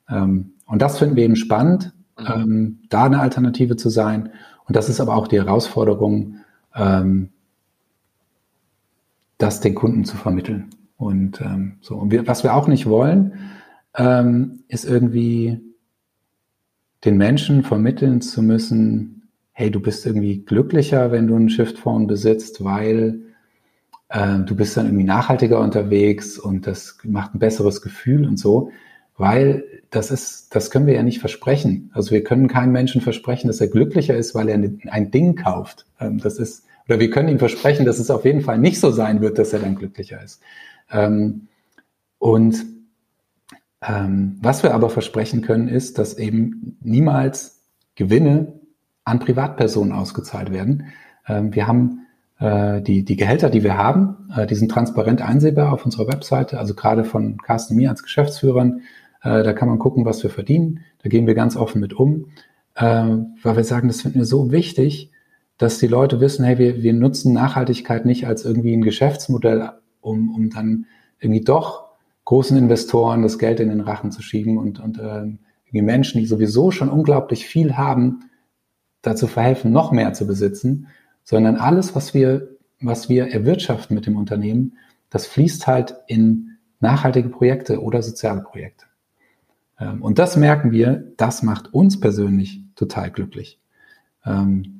[0.09, 2.27] Ähm, und das finden wir eben spannend, mhm.
[2.35, 4.31] ähm, da eine Alternative zu sein.
[4.67, 6.37] Und das ist aber auch die Herausforderung,
[6.75, 7.31] ähm,
[9.39, 10.71] das den Kunden zu vermitteln.
[10.97, 11.97] Und ähm, so.
[11.97, 13.33] Und wir, was wir auch nicht wollen,
[13.97, 15.61] ähm, ist irgendwie
[17.05, 22.65] den Menschen vermitteln zu müssen, hey, du bist irgendwie glücklicher, wenn du ein Shift-Phone besitzt,
[22.65, 23.21] weil
[24.09, 28.71] äh, du bist dann irgendwie nachhaltiger unterwegs und das macht ein besseres Gefühl und so,
[29.17, 31.91] weil das ist, das können wir ja nicht versprechen.
[31.95, 35.87] Also wir können keinem Menschen versprechen, dass er glücklicher ist, weil er ein Ding kauft.
[36.01, 38.91] Ähm, das ist, oder wir können ihm versprechen, dass es auf jeden Fall nicht so
[38.91, 40.41] sein wird, dass er dann glücklicher ist.
[40.91, 41.49] Ähm,
[42.19, 42.65] und
[43.87, 47.63] ähm, was wir aber versprechen können, ist, dass eben niemals
[47.95, 48.55] Gewinne
[49.05, 50.87] an Privatpersonen ausgezahlt werden.
[51.29, 52.07] Ähm, wir haben
[52.41, 56.59] äh, die, die Gehälter, die wir haben, äh, die sind transparent einsehbar auf unserer Webseite,
[56.59, 58.81] also gerade von Carsten und mir als Geschäftsführern.
[59.23, 60.85] Äh, da kann man gucken, was wir verdienen.
[61.03, 62.27] Da gehen wir ganz offen mit um,
[62.81, 65.11] weil wir sagen, das finden wir so wichtig,
[65.59, 70.35] dass die Leute wissen, hey, wir, wir nutzen Nachhaltigkeit nicht als irgendwie ein Geschäftsmodell, um,
[70.35, 70.87] um dann
[71.19, 71.89] irgendwie doch
[72.25, 75.27] großen Investoren das Geld in den Rachen zu schieben und, und äh,
[75.73, 78.31] die Menschen, die sowieso schon unglaublich viel haben,
[79.03, 80.89] dazu verhelfen, noch mehr zu besitzen,
[81.25, 84.79] sondern alles, was wir, was wir erwirtschaften mit dem Unternehmen,
[85.11, 88.87] das fließt halt in nachhaltige Projekte oder soziale Projekte.
[89.81, 93.59] Ähm, und das merken wir, das macht uns persönlich total glücklich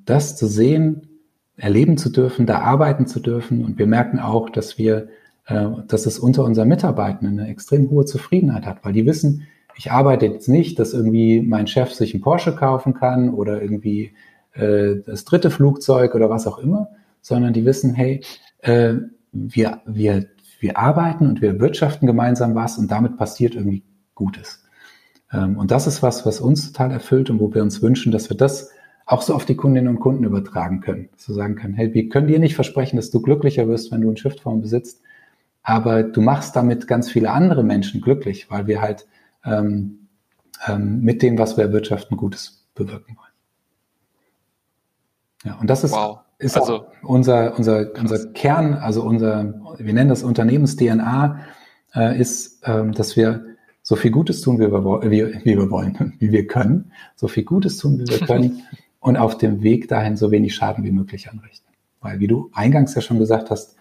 [0.05, 1.09] das zu sehen,
[1.57, 3.65] erleben zu dürfen, da arbeiten zu dürfen.
[3.65, 5.09] Und wir merken auch, dass wir,
[5.47, 9.47] äh, dass es unter unseren Mitarbeitenden eine extrem hohe Zufriedenheit hat, weil die wissen,
[9.77, 14.13] ich arbeite jetzt nicht, dass irgendwie mein Chef sich einen Porsche kaufen kann oder irgendwie
[14.55, 16.89] äh, das dritte Flugzeug oder was auch immer,
[17.21, 18.25] sondern die wissen, hey,
[18.61, 18.95] äh,
[19.33, 20.27] wir, wir,
[20.61, 23.85] wir arbeiten und wir wirtschaften gemeinsam was und damit passiert irgendwie
[24.15, 24.65] Gutes.
[25.33, 28.31] Ähm, und das ist was, was uns total erfüllt und wo wir uns wünschen, dass
[28.31, 28.71] wir das
[29.09, 31.09] auch so auf die Kundinnen und Kunden übertragen können.
[31.13, 34.03] Dass du sagen können, hey, wir können dir nicht versprechen, dass du glücklicher wirst, wenn
[34.03, 35.01] du ein Shiftform besitzt,
[35.63, 39.07] aber du machst damit ganz viele andere Menschen glücklich, weil wir halt
[39.45, 40.09] ähm,
[40.67, 43.29] ähm, mit dem, was wir erwirtschaften, Gutes bewirken wollen.
[45.45, 46.19] Ja, und das ist, wow.
[46.39, 51.41] ist also, unser, unser, unser Kern, also unser, wir nennen das Unternehmens-DNA,
[51.95, 53.47] äh, ist, ähm, dass wir
[53.83, 57.45] so viel Gutes tun, wie wir, wie, wie wir wollen, wie wir können, so viel
[57.45, 58.63] Gutes tun, wie wir können,
[59.01, 61.73] und auf dem Weg dahin so wenig Schaden wie möglich anrichten.
[62.01, 63.77] Weil, wie du eingangs ja schon gesagt hast,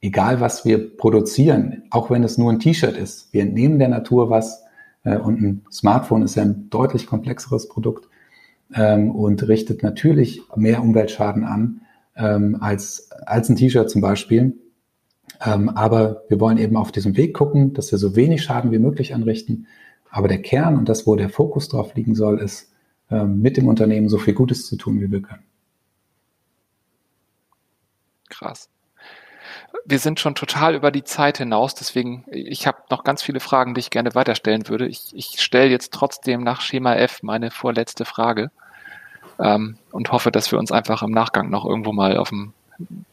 [0.00, 4.30] egal was wir produzieren, auch wenn es nur ein T-Shirt ist, wir entnehmen der Natur
[4.30, 4.64] was
[5.02, 8.08] äh, und ein Smartphone ist ja ein deutlich komplexeres Produkt
[8.74, 11.80] ähm, und richtet natürlich mehr Umweltschaden an
[12.16, 14.58] ähm, als, als ein T-Shirt zum Beispiel.
[15.44, 18.78] Ähm, aber wir wollen eben auf diesem Weg gucken, dass wir so wenig Schaden wie
[18.78, 19.66] möglich anrichten.
[20.10, 22.73] Aber der Kern und das, wo der Fokus drauf liegen soll, ist,
[23.22, 25.44] mit dem Unternehmen so viel Gutes zu tun, wie wir können.
[28.28, 28.68] Krass.
[29.86, 33.74] Wir sind schon total über die Zeit hinaus, deswegen, ich habe noch ganz viele Fragen,
[33.74, 34.88] die ich gerne weiterstellen würde.
[34.88, 38.50] Ich, ich stelle jetzt trotzdem nach Schema F meine vorletzte Frage
[39.38, 42.54] ähm, und hoffe, dass wir uns einfach im Nachgang noch irgendwo mal auf ein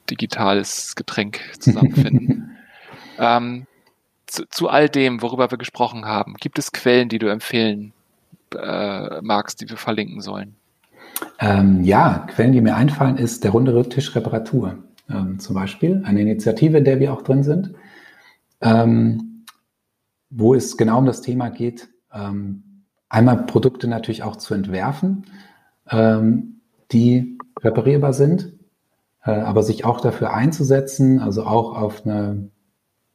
[0.09, 2.57] digitales Getränk zusammenfinden.
[3.19, 3.67] ähm,
[4.25, 7.93] zu, zu all dem, worüber wir gesprochen haben, gibt es Quellen, die du empfehlen
[8.55, 10.55] äh, magst, die wir verlinken sollen?
[11.39, 14.77] Ähm, ja, Quellen, die mir einfallen, ist der runde Tisch Reparatur
[15.09, 17.73] ähm, zum Beispiel, eine Initiative, in der wir auch drin sind,
[18.61, 19.45] ähm,
[20.29, 25.25] wo es genau um das Thema geht, ähm, einmal Produkte natürlich auch zu entwerfen,
[25.89, 28.53] ähm, die reparierbar sind,
[29.23, 32.49] äh, aber sich auch dafür einzusetzen, also auch auf eine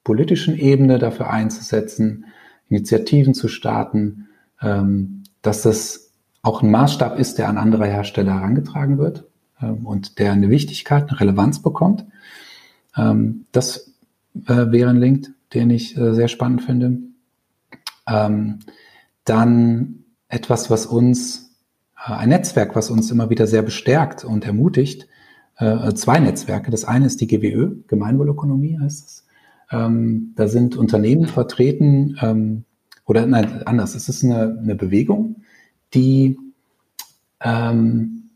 [0.04, 2.26] politischen Ebene dafür einzusetzen,
[2.68, 4.28] Initiativen zu starten,
[4.60, 9.24] ähm, dass das auch ein Maßstab ist, der an andere Hersteller herangetragen wird
[9.60, 12.06] ähm, und der eine Wichtigkeit, eine Relevanz bekommt.
[12.96, 13.94] Ähm, das
[14.46, 16.98] äh, wäre ein Link, den ich äh, sehr spannend finde.
[18.06, 18.60] Ähm,
[19.24, 21.56] dann etwas, was uns,
[21.96, 25.08] äh, ein Netzwerk, was uns immer wieder sehr bestärkt und ermutigt,
[25.58, 26.70] äh, zwei Netzwerke.
[26.70, 29.26] Das eine ist die GWÖ, Gemeinwohlökonomie heißt es.
[29.70, 32.64] Ähm, da sind Unternehmen vertreten, ähm,
[33.06, 35.36] oder nein, anders, es ist eine, eine Bewegung,
[35.94, 36.38] die
[37.40, 38.30] ähm,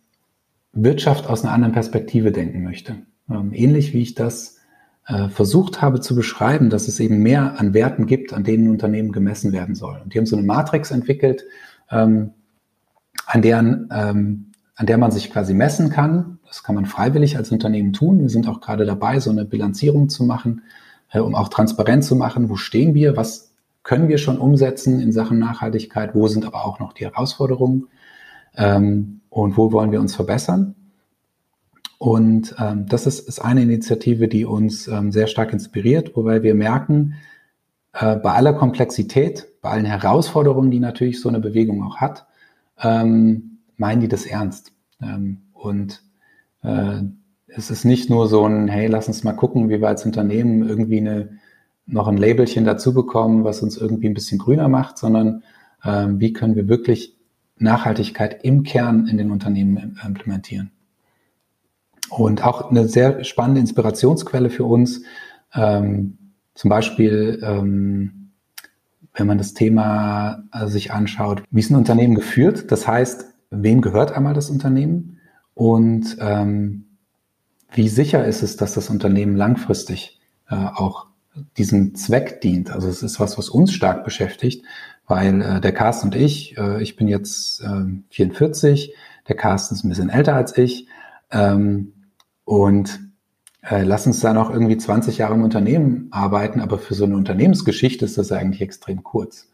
[0.73, 2.97] Wirtschaft aus einer anderen Perspektive denken möchte.
[3.29, 4.59] Ähm, ähnlich wie ich das
[5.07, 9.11] äh, versucht habe zu beschreiben, dass es eben mehr an Werten gibt, an denen Unternehmen
[9.11, 10.01] gemessen werden soll.
[10.03, 11.45] Und die haben so eine Matrix entwickelt,
[11.91, 12.31] ähm,
[13.27, 16.39] an, deren, ähm, an der man sich quasi messen kann.
[16.47, 18.21] Das kann man freiwillig als Unternehmen tun.
[18.21, 20.63] Wir sind auch gerade dabei, so eine Bilanzierung zu machen,
[21.11, 23.50] äh, um auch transparent zu machen, wo stehen wir, was
[23.83, 27.89] können wir schon umsetzen in Sachen Nachhaltigkeit, wo sind aber auch noch die Herausforderungen
[28.57, 30.75] ähm, und wo wollen wir uns verbessern.
[31.99, 36.55] Und ähm, das ist, ist eine Initiative, die uns ähm, sehr stark inspiriert, wobei wir
[36.55, 37.15] merken,
[37.93, 42.27] äh, bei aller Komplexität, bei allen Herausforderungen, die natürlich so eine Bewegung auch hat,
[42.81, 44.73] ähm, meinen die das ernst.
[45.03, 46.03] Ähm, und
[46.63, 47.03] äh,
[47.49, 50.67] es ist nicht nur so ein, hey, lass uns mal gucken, wie wir als Unternehmen
[50.67, 51.39] irgendwie eine,
[51.87, 55.43] noch ein Labelchen dazu bekommen, was uns irgendwie ein bisschen grüner macht, sondern
[55.85, 57.17] ähm, wie können wir wirklich
[57.57, 60.71] Nachhaltigkeit im Kern in den Unternehmen implementieren.
[62.09, 65.03] Und auch eine sehr spannende Inspirationsquelle für uns,
[65.55, 66.19] ähm,
[66.55, 68.33] zum Beispiel, ähm,
[69.15, 72.71] wenn man das Thema äh, sich anschaut, wie ist ein Unternehmen geführt?
[72.71, 75.19] Das heißt, wem gehört einmal das Unternehmen?
[75.55, 76.87] Und ähm,
[77.73, 81.07] wie sicher ist es, dass das Unternehmen langfristig äh, auch
[81.57, 82.71] diesem Zweck dient?
[82.71, 84.65] Also es ist was, was uns stark beschäftigt,
[85.07, 88.95] weil äh, der Carsten und ich, äh, ich bin jetzt äh, 44,
[89.29, 90.87] der Carsten ist ein bisschen älter als ich,
[91.31, 91.93] ähm,
[92.45, 93.01] und
[93.63, 97.17] äh, lass uns da noch irgendwie 20 Jahre im Unternehmen arbeiten, aber für so eine
[97.17, 99.49] Unternehmensgeschichte ist das eigentlich extrem kurz.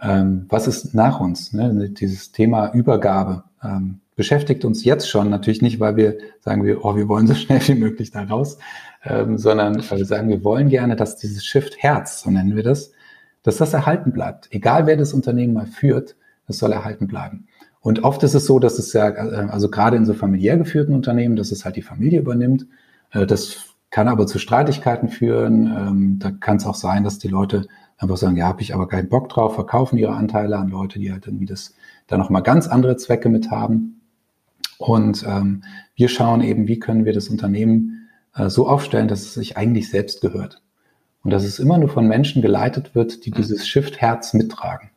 [0.00, 1.52] Ähm, was ist nach uns?
[1.52, 1.90] Ne?
[1.90, 6.96] Dieses Thema Übergabe ähm, beschäftigt uns jetzt schon, natürlich nicht, weil wir sagen, wir, oh,
[6.96, 8.58] wir wollen so schnell wie möglich da raus,
[9.04, 12.64] ähm, sondern weil wir sagen, wir wollen gerne, dass dieses Shift Herz, so nennen wir
[12.64, 12.90] das,
[13.44, 14.48] dass das erhalten bleibt.
[14.50, 16.16] Egal wer das Unternehmen mal führt,
[16.48, 17.46] das soll erhalten bleiben.
[17.80, 20.94] Und oft ist es so, dass es ja, äh, also gerade in so familiär geführten
[20.94, 22.66] Unternehmen, dass es halt die Familie übernimmt.
[23.12, 25.66] Äh, das kann aber zu Streitigkeiten führen.
[25.66, 28.88] Ähm, da kann es auch sein, dass die Leute einfach sagen, ja, habe ich aber
[28.88, 31.74] keinen Bock drauf, verkaufen ihre Anteile an Leute, die halt irgendwie das
[32.08, 33.97] da nochmal ganz andere Zwecke mit haben.
[34.78, 35.64] Und ähm,
[35.96, 39.90] wir schauen eben, wie können wir das Unternehmen äh, so aufstellen, dass es sich eigentlich
[39.90, 40.62] selbst gehört.
[41.22, 44.90] Und dass es immer nur von Menschen geleitet wird, die dieses Shift-Herz mittragen.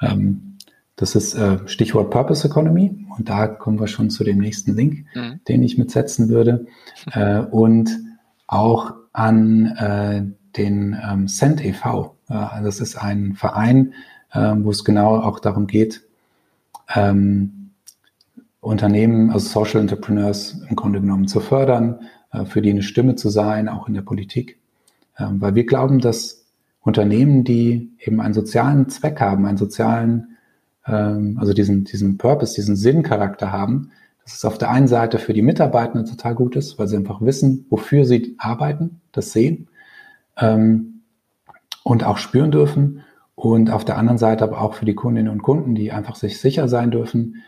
[0.00, 0.56] Ähm,
[0.96, 5.06] das ist äh, Stichwort Purpose Economy und da kommen wir schon zu dem nächsten Link,
[5.14, 5.40] mhm.
[5.48, 6.66] den ich mitsetzen würde.
[7.12, 7.90] Äh, und
[8.46, 10.22] auch an äh,
[10.56, 12.16] den ähm, Cent e.V.
[12.28, 13.92] Äh, das ist ein Verein,
[14.32, 16.02] äh, wo es genau auch darum geht,
[16.94, 17.63] ähm,
[18.64, 22.00] Unternehmen, also Social Entrepreneurs im Grunde genommen zu fördern,
[22.32, 24.58] äh, für die eine Stimme zu sein, auch in der Politik.
[25.18, 26.46] Ähm, weil wir glauben, dass
[26.80, 30.34] Unternehmen, die eben einen sozialen Zweck haben, einen sozialen
[30.86, 33.90] ähm, also diesen, diesen Purpose, diesen Sinncharakter haben,
[34.24, 37.20] dass es auf der einen Seite für die Mitarbeitenden total gut ist, weil sie einfach
[37.20, 39.68] wissen, wofür sie arbeiten, das sehen
[40.38, 41.02] ähm,
[41.82, 43.00] und auch spüren dürfen.
[43.34, 46.40] Und auf der anderen Seite aber auch für die Kundinnen und Kunden, die einfach sich
[46.40, 47.42] sicher sein dürfen,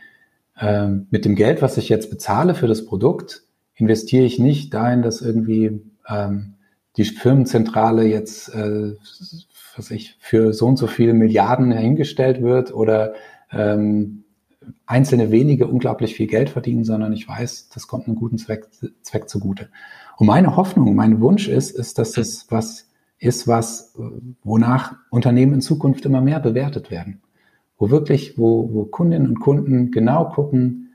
[0.59, 3.43] ähm, mit dem Geld, was ich jetzt bezahle für das Produkt,
[3.75, 6.55] investiere ich nicht dahin, dass irgendwie ähm,
[6.97, 8.95] die Firmenzentrale jetzt äh,
[9.77, 13.15] was ich, für so und so viele Milliarden hingestellt wird oder
[13.51, 14.25] ähm,
[14.87, 18.69] einzelne wenige unglaublich viel Geld verdienen, sondern ich weiß, das kommt einem guten Zweck,
[19.03, 19.69] Zweck zugute.
[20.17, 22.89] Und meine Hoffnung, mein Wunsch ist, ist, dass das was
[23.19, 23.95] ist, was,
[24.43, 27.23] wonach Unternehmen in Zukunft immer mehr bewertet werden.
[27.79, 30.95] Wo wirklich, wo, wo Kundinnen und Kunden genau gucken,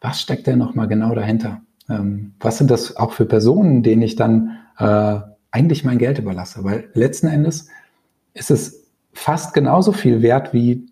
[0.00, 1.62] was steckt denn nochmal genau dahinter?
[1.88, 5.18] Ähm, was sind das auch für Personen, denen ich dann äh,
[5.50, 6.64] eigentlich mein Geld überlasse?
[6.64, 7.68] Weil letzten Endes
[8.32, 10.86] ist es fast genauso viel wert wie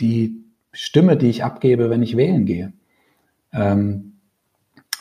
[0.00, 0.42] die
[0.72, 2.72] Stimme, die ich abgebe, wenn ich wählen gehe.
[3.52, 4.12] Ähm,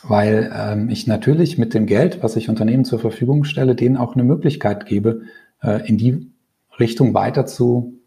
[0.03, 4.15] weil ähm, ich natürlich mit dem Geld, was ich Unternehmen zur Verfügung stelle, denen auch
[4.15, 5.21] eine Möglichkeit gebe,
[5.61, 6.31] äh, in die
[6.79, 8.00] Richtung weiter zu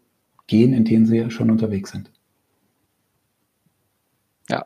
[0.47, 2.11] gehen, in denen sie schon unterwegs sind.
[4.49, 4.65] Ja.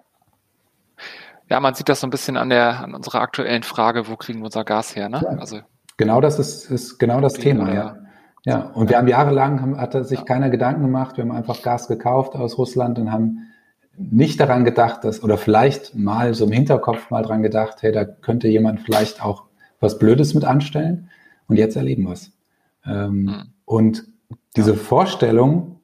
[1.49, 4.39] Ja, man sieht das so ein bisschen an der, an unserer aktuellen Frage, wo kriegen
[4.39, 5.21] wir unser Gas her, ne?
[5.23, 5.38] Ja.
[5.38, 5.61] Also
[5.99, 7.97] Genau das ist, ist genau das Thema, ja.
[8.45, 11.89] Ja, und wir haben jahrelang, haben, hat sich keiner Gedanken gemacht, wir haben einfach Gas
[11.89, 13.49] gekauft aus Russland und haben
[13.97, 18.05] nicht daran gedacht, dass, oder vielleicht mal so im Hinterkopf mal dran gedacht, hey, da
[18.05, 19.43] könnte jemand vielleicht auch
[19.82, 21.09] was Blödes mit anstellen.
[21.49, 22.32] Und jetzt erleben wir es.
[22.86, 23.43] Ähm, mhm.
[23.65, 24.05] Und
[24.55, 24.77] diese ja.
[24.77, 25.80] Vorstellung,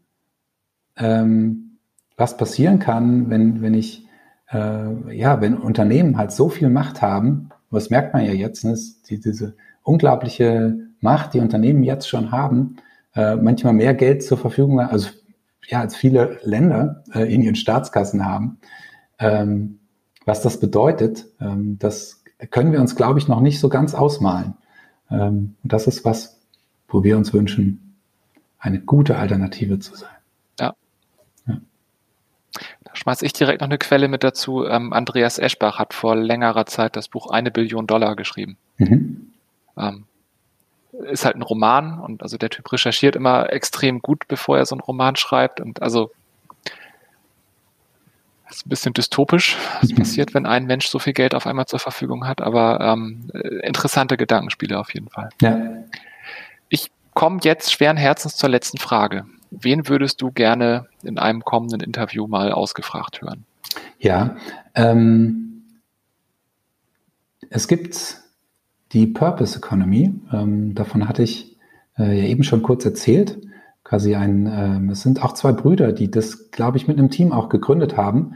[0.98, 1.78] ähm,
[2.18, 4.06] was passieren kann, wenn, wenn ich,
[4.50, 8.78] äh, ja, wenn Unternehmen halt so viel Macht haben, was merkt man ja jetzt, ne,
[9.10, 12.78] die, diese unglaubliche Macht, die Unternehmen jetzt schon haben,
[13.16, 15.10] äh, manchmal mehr Geld zur Verfügung, also
[15.68, 18.60] ja, als viele Länder äh, in ihren Staatskassen haben.
[19.20, 19.80] Ähm,
[20.26, 24.56] was das bedeutet, ähm, das können wir uns, glaube ich, noch nicht so ganz ausmalen.
[25.10, 26.42] Ähm, und das ist was,
[26.88, 27.85] wo wir uns wünschen,
[28.60, 30.10] eine gute Alternative zu sein.
[30.60, 30.76] Ja.
[31.48, 31.58] ja.
[32.84, 34.66] Da schmeiße ich direkt noch eine Quelle mit dazu.
[34.66, 38.58] Ähm, Andreas Eschbach hat vor längerer Zeit das Buch Eine Billion Dollar geschrieben.
[38.78, 39.34] Mhm.
[39.78, 40.06] Ähm,
[41.12, 44.76] ist halt ein Roman und also der Typ recherchiert immer extrem gut, bevor er so
[44.76, 46.12] einen Roman schreibt und also
[48.50, 49.96] ist ein bisschen dystopisch, was mhm.
[49.96, 53.30] passiert, wenn ein Mensch so viel Geld auf einmal zur Verfügung hat, aber ähm,
[53.64, 55.30] interessante Gedankenspiele auf jeden Fall.
[55.42, 55.60] Ja.
[56.70, 59.26] Ich komme jetzt schweren Herzens zur letzten Frage.
[59.50, 63.46] Wen würdest du gerne in einem kommenden Interview mal ausgefragt hören?
[63.98, 64.36] Ja,
[64.76, 65.64] ähm,
[67.50, 68.18] es gibt
[68.92, 71.58] die Purpose Economy, ähm, davon hatte ich
[71.98, 73.40] äh, ja eben schon kurz erzählt.
[73.84, 77.32] Quasi ein, ähm, es sind auch zwei Brüder, die das, glaube ich, mit einem Team
[77.32, 78.36] auch gegründet haben.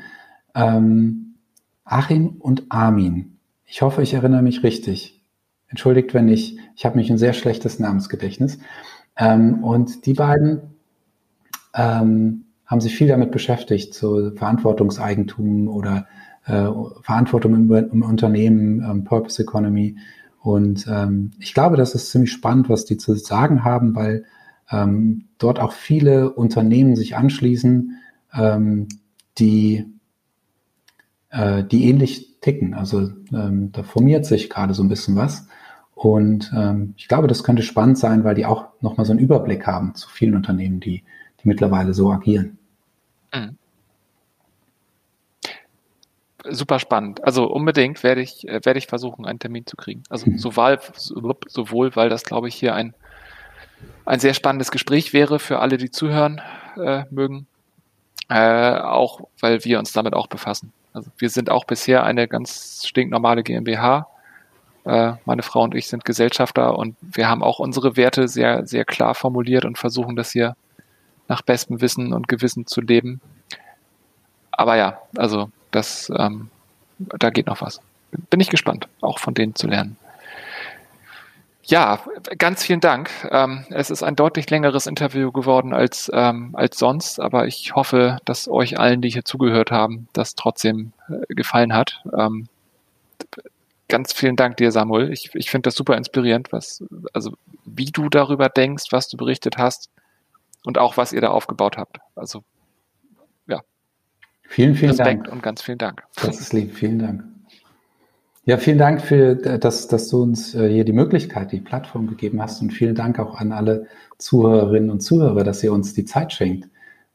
[0.55, 1.35] Ähm,
[1.83, 3.39] Achim und Armin.
[3.65, 5.18] Ich hoffe, ich erinnere mich richtig.
[5.69, 6.57] Entschuldigt, wenn nicht.
[6.75, 8.59] Ich habe mich ein sehr schlechtes Namensgedächtnis.
[9.17, 10.61] Ähm, und die beiden
[11.75, 16.07] ähm, haben sich viel damit beschäftigt, so Verantwortungseigentum oder
[16.45, 16.67] äh,
[17.01, 19.97] Verantwortung im, im Unternehmen, ähm, Purpose Economy.
[20.41, 24.25] Und ähm, ich glaube, das ist ziemlich spannend, was die zu sagen haben, weil
[24.71, 27.97] ähm, dort auch viele Unternehmen sich anschließen,
[28.33, 28.87] ähm,
[29.37, 29.85] die,
[31.29, 32.73] äh, die ähnlich ticken.
[32.73, 35.47] Also ähm, da formiert sich gerade so ein bisschen was.
[35.95, 39.67] Und ähm, ich glaube, das könnte spannend sein, weil die auch nochmal so einen Überblick
[39.67, 41.03] haben zu vielen Unternehmen, die,
[41.43, 42.57] die mittlerweile so agieren.
[43.33, 43.57] Mhm
[46.49, 47.23] super spannend.
[47.23, 50.03] Also unbedingt werde ich, äh, werde ich versuchen, einen Termin zu kriegen.
[50.09, 50.37] Also mhm.
[50.37, 52.93] sowohl, sowohl weil das, glaube ich, hier ein,
[54.05, 56.41] ein sehr spannendes Gespräch wäre für alle, die zuhören
[56.77, 57.47] äh, mögen,
[58.29, 60.71] äh, auch weil wir uns damit auch befassen.
[60.93, 64.07] Also wir sind auch bisher eine ganz stinknormale GmbH.
[64.85, 68.85] Äh, meine Frau und ich sind Gesellschafter und wir haben auch unsere Werte sehr, sehr
[68.85, 70.55] klar formuliert und versuchen das hier
[71.27, 73.21] nach bestem Wissen und Gewissen zu leben.
[74.51, 76.49] Aber ja, also das, ähm,
[76.97, 77.81] da geht noch was.
[78.29, 79.97] Bin ich gespannt, auch von denen zu lernen.
[81.69, 81.99] Ja,
[82.37, 83.09] ganz vielen Dank.
[83.29, 88.17] Ähm, es ist ein deutlich längeres Interview geworden als, ähm, als sonst, aber ich hoffe,
[88.25, 92.01] dass euch allen, die hier zugehört haben, das trotzdem äh, gefallen hat.
[92.17, 92.47] Ähm,
[93.87, 95.11] ganz vielen Dank dir, Samuel.
[95.11, 97.33] Ich, ich finde das super inspirierend, was, also
[97.65, 99.89] wie du darüber denkst, was du berichtet hast
[100.63, 101.97] und auch was ihr da aufgebaut habt.
[102.15, 102.43] Also
[104.49, 105.31] Vielen, vielen Respekt Dank.
[105.31, 106.03] und ganz vielen Dank.
[106.15, 106.73] Das ist lieb.
[106.73, 107.23] Vielen Dank.
[108.49, 112.41] Ja, vielen Dank für, dass, dass du uns äh, hier die Möglichkeit, die Plattform gegeben
[112.41, 113.85] hast und vielen Dank auch an alle
[114.17, 116.65] Zuhörerinnen und Zuhörer, dass ihr uns die Zeit schenkt,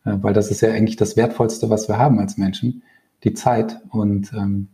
[0.04, 2.84] äh, weil das ist ja eigentlich das Wertvollste, was wir haben als Menschen,
[3.24, 3.80] die Zeit.
[3.88, 4.68] Und ähm,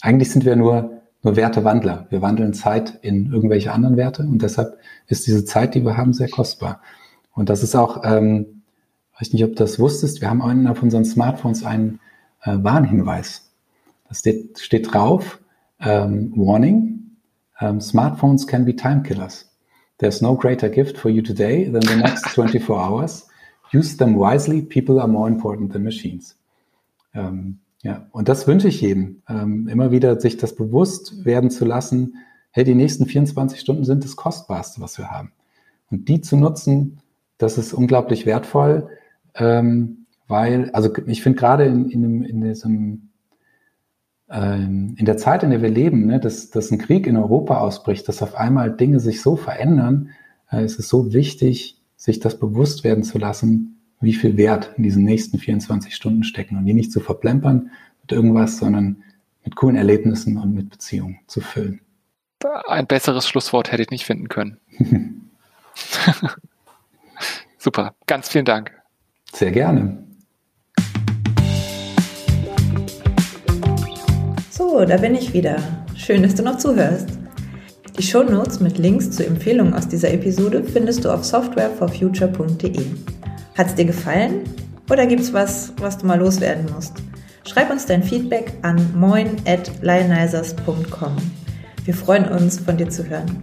[0.00, 2.06] eigentlich sind wir nur, nur Wertewandler.
[2.08, 6.14] Wir wandeln Zeit in irgendwelche anderen Werte und deshalb ist diese Zeit, die wir haben,
[6.14, 6.80] sehr kostbar.
[7.34, 8.62] Und das ist auch, ähm,
[9.18, 12.00] weiß nicht, ob du das wusstest, wir haben auf unseren Smartphones einen
[12.40, 13.50] äh, Warnhinweis.
[14.08, 15.40] Das steht, steht drauf,
[15.80, 17.16] ähm, Warning,
[17.60, 19.50] um, ähm, Smartphones can be time killers.
[19.98, 23.28] There's no greater gift for you today than the next 24 hours.
[23.72, 26.36] Use them wisely, people are more important than machines.
[27.14, 31.64] Ähm, ja, und das wünsche ich jedem, ähm, immer wieder sich das bewusst werden zu
[31.64, 32.16] lassen,
[32.50, 35.32] hey, die nächsten 24 Stunden sind das Kostbarste, was wir haben.
[35.90, 36.98] Und die zu nutzen,
[37.38, 38.88] das ist unglaublich wertvoll.
[39.34, 43.05] Ähm, weil, also ich finde gerade in, in, in diesem
[44.28, 48.08] in der Zeit, in der wir leben, ne, dass, dass ein Krieg in Europa ausbricht,
[48.08, 50.10] dass auf einmal Dinge sich so verändern,
[50.50, 54.82] äh, ist es so wichtig, sich das bewusst werden zu lassen, wie viel Wert in
[54.82, 57.70] diesen nächsten 24 Stunden stecken und die nicht zu verplempern
[58.02, 59.02] mit irgendwas, sondern
[59.44, 61.80] mit coolen Erlebnissen und mit Beziehungen zu füllen.
[62.66, 64.58] Ein besseres Schlusswort hätte ich nicht finden können.
[67.58, 68.72] Super, ganz vielen Dank.
[69.32, 70.04] Sehr gerne.
[74.56, 75.56] So, da bin ich wieder.
[75.94, 77.10] Schön, dass du noch zuhörst.
[77.98, 82.86] Die Shownotes mit Links zu Empfehlungen aus dieser Episode findest du auf softwareforfuture.de.
[83.54, 84.44] Hat es dir gefallen?
[84.88, 86.94] Oder gibt's was, was du mal loswerden musst?
[87.46, 91.16] Schreib uns dein Feedback an moin at lionizers.com.
[91.84, 93.42] Wir freuen uns, von dir zu hören.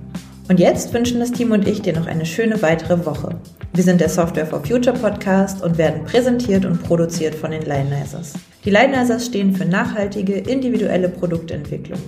[0.49, 3.35] Und jetzt wünschen das Team und ich dir noch eine schöne weitere Woche.
[3.73, 8.33] Wir sind der Software for Future Podcast und werden präsentiert und produziert von den Lionizers.
[8.65, 12.01] Die Lionizers stehen für nachhaltige, individuelle Produktentwicklung.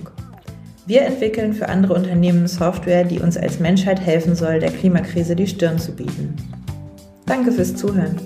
[0.86, 5.48] Wir entwickeln für andere Unternehmen Software, die uns als Menschheit helfen soll, der Klimakrise die
[5.48, 6.36] Stirn zu bieten.
[7.24, 8.16] Danke fürs Zuhören.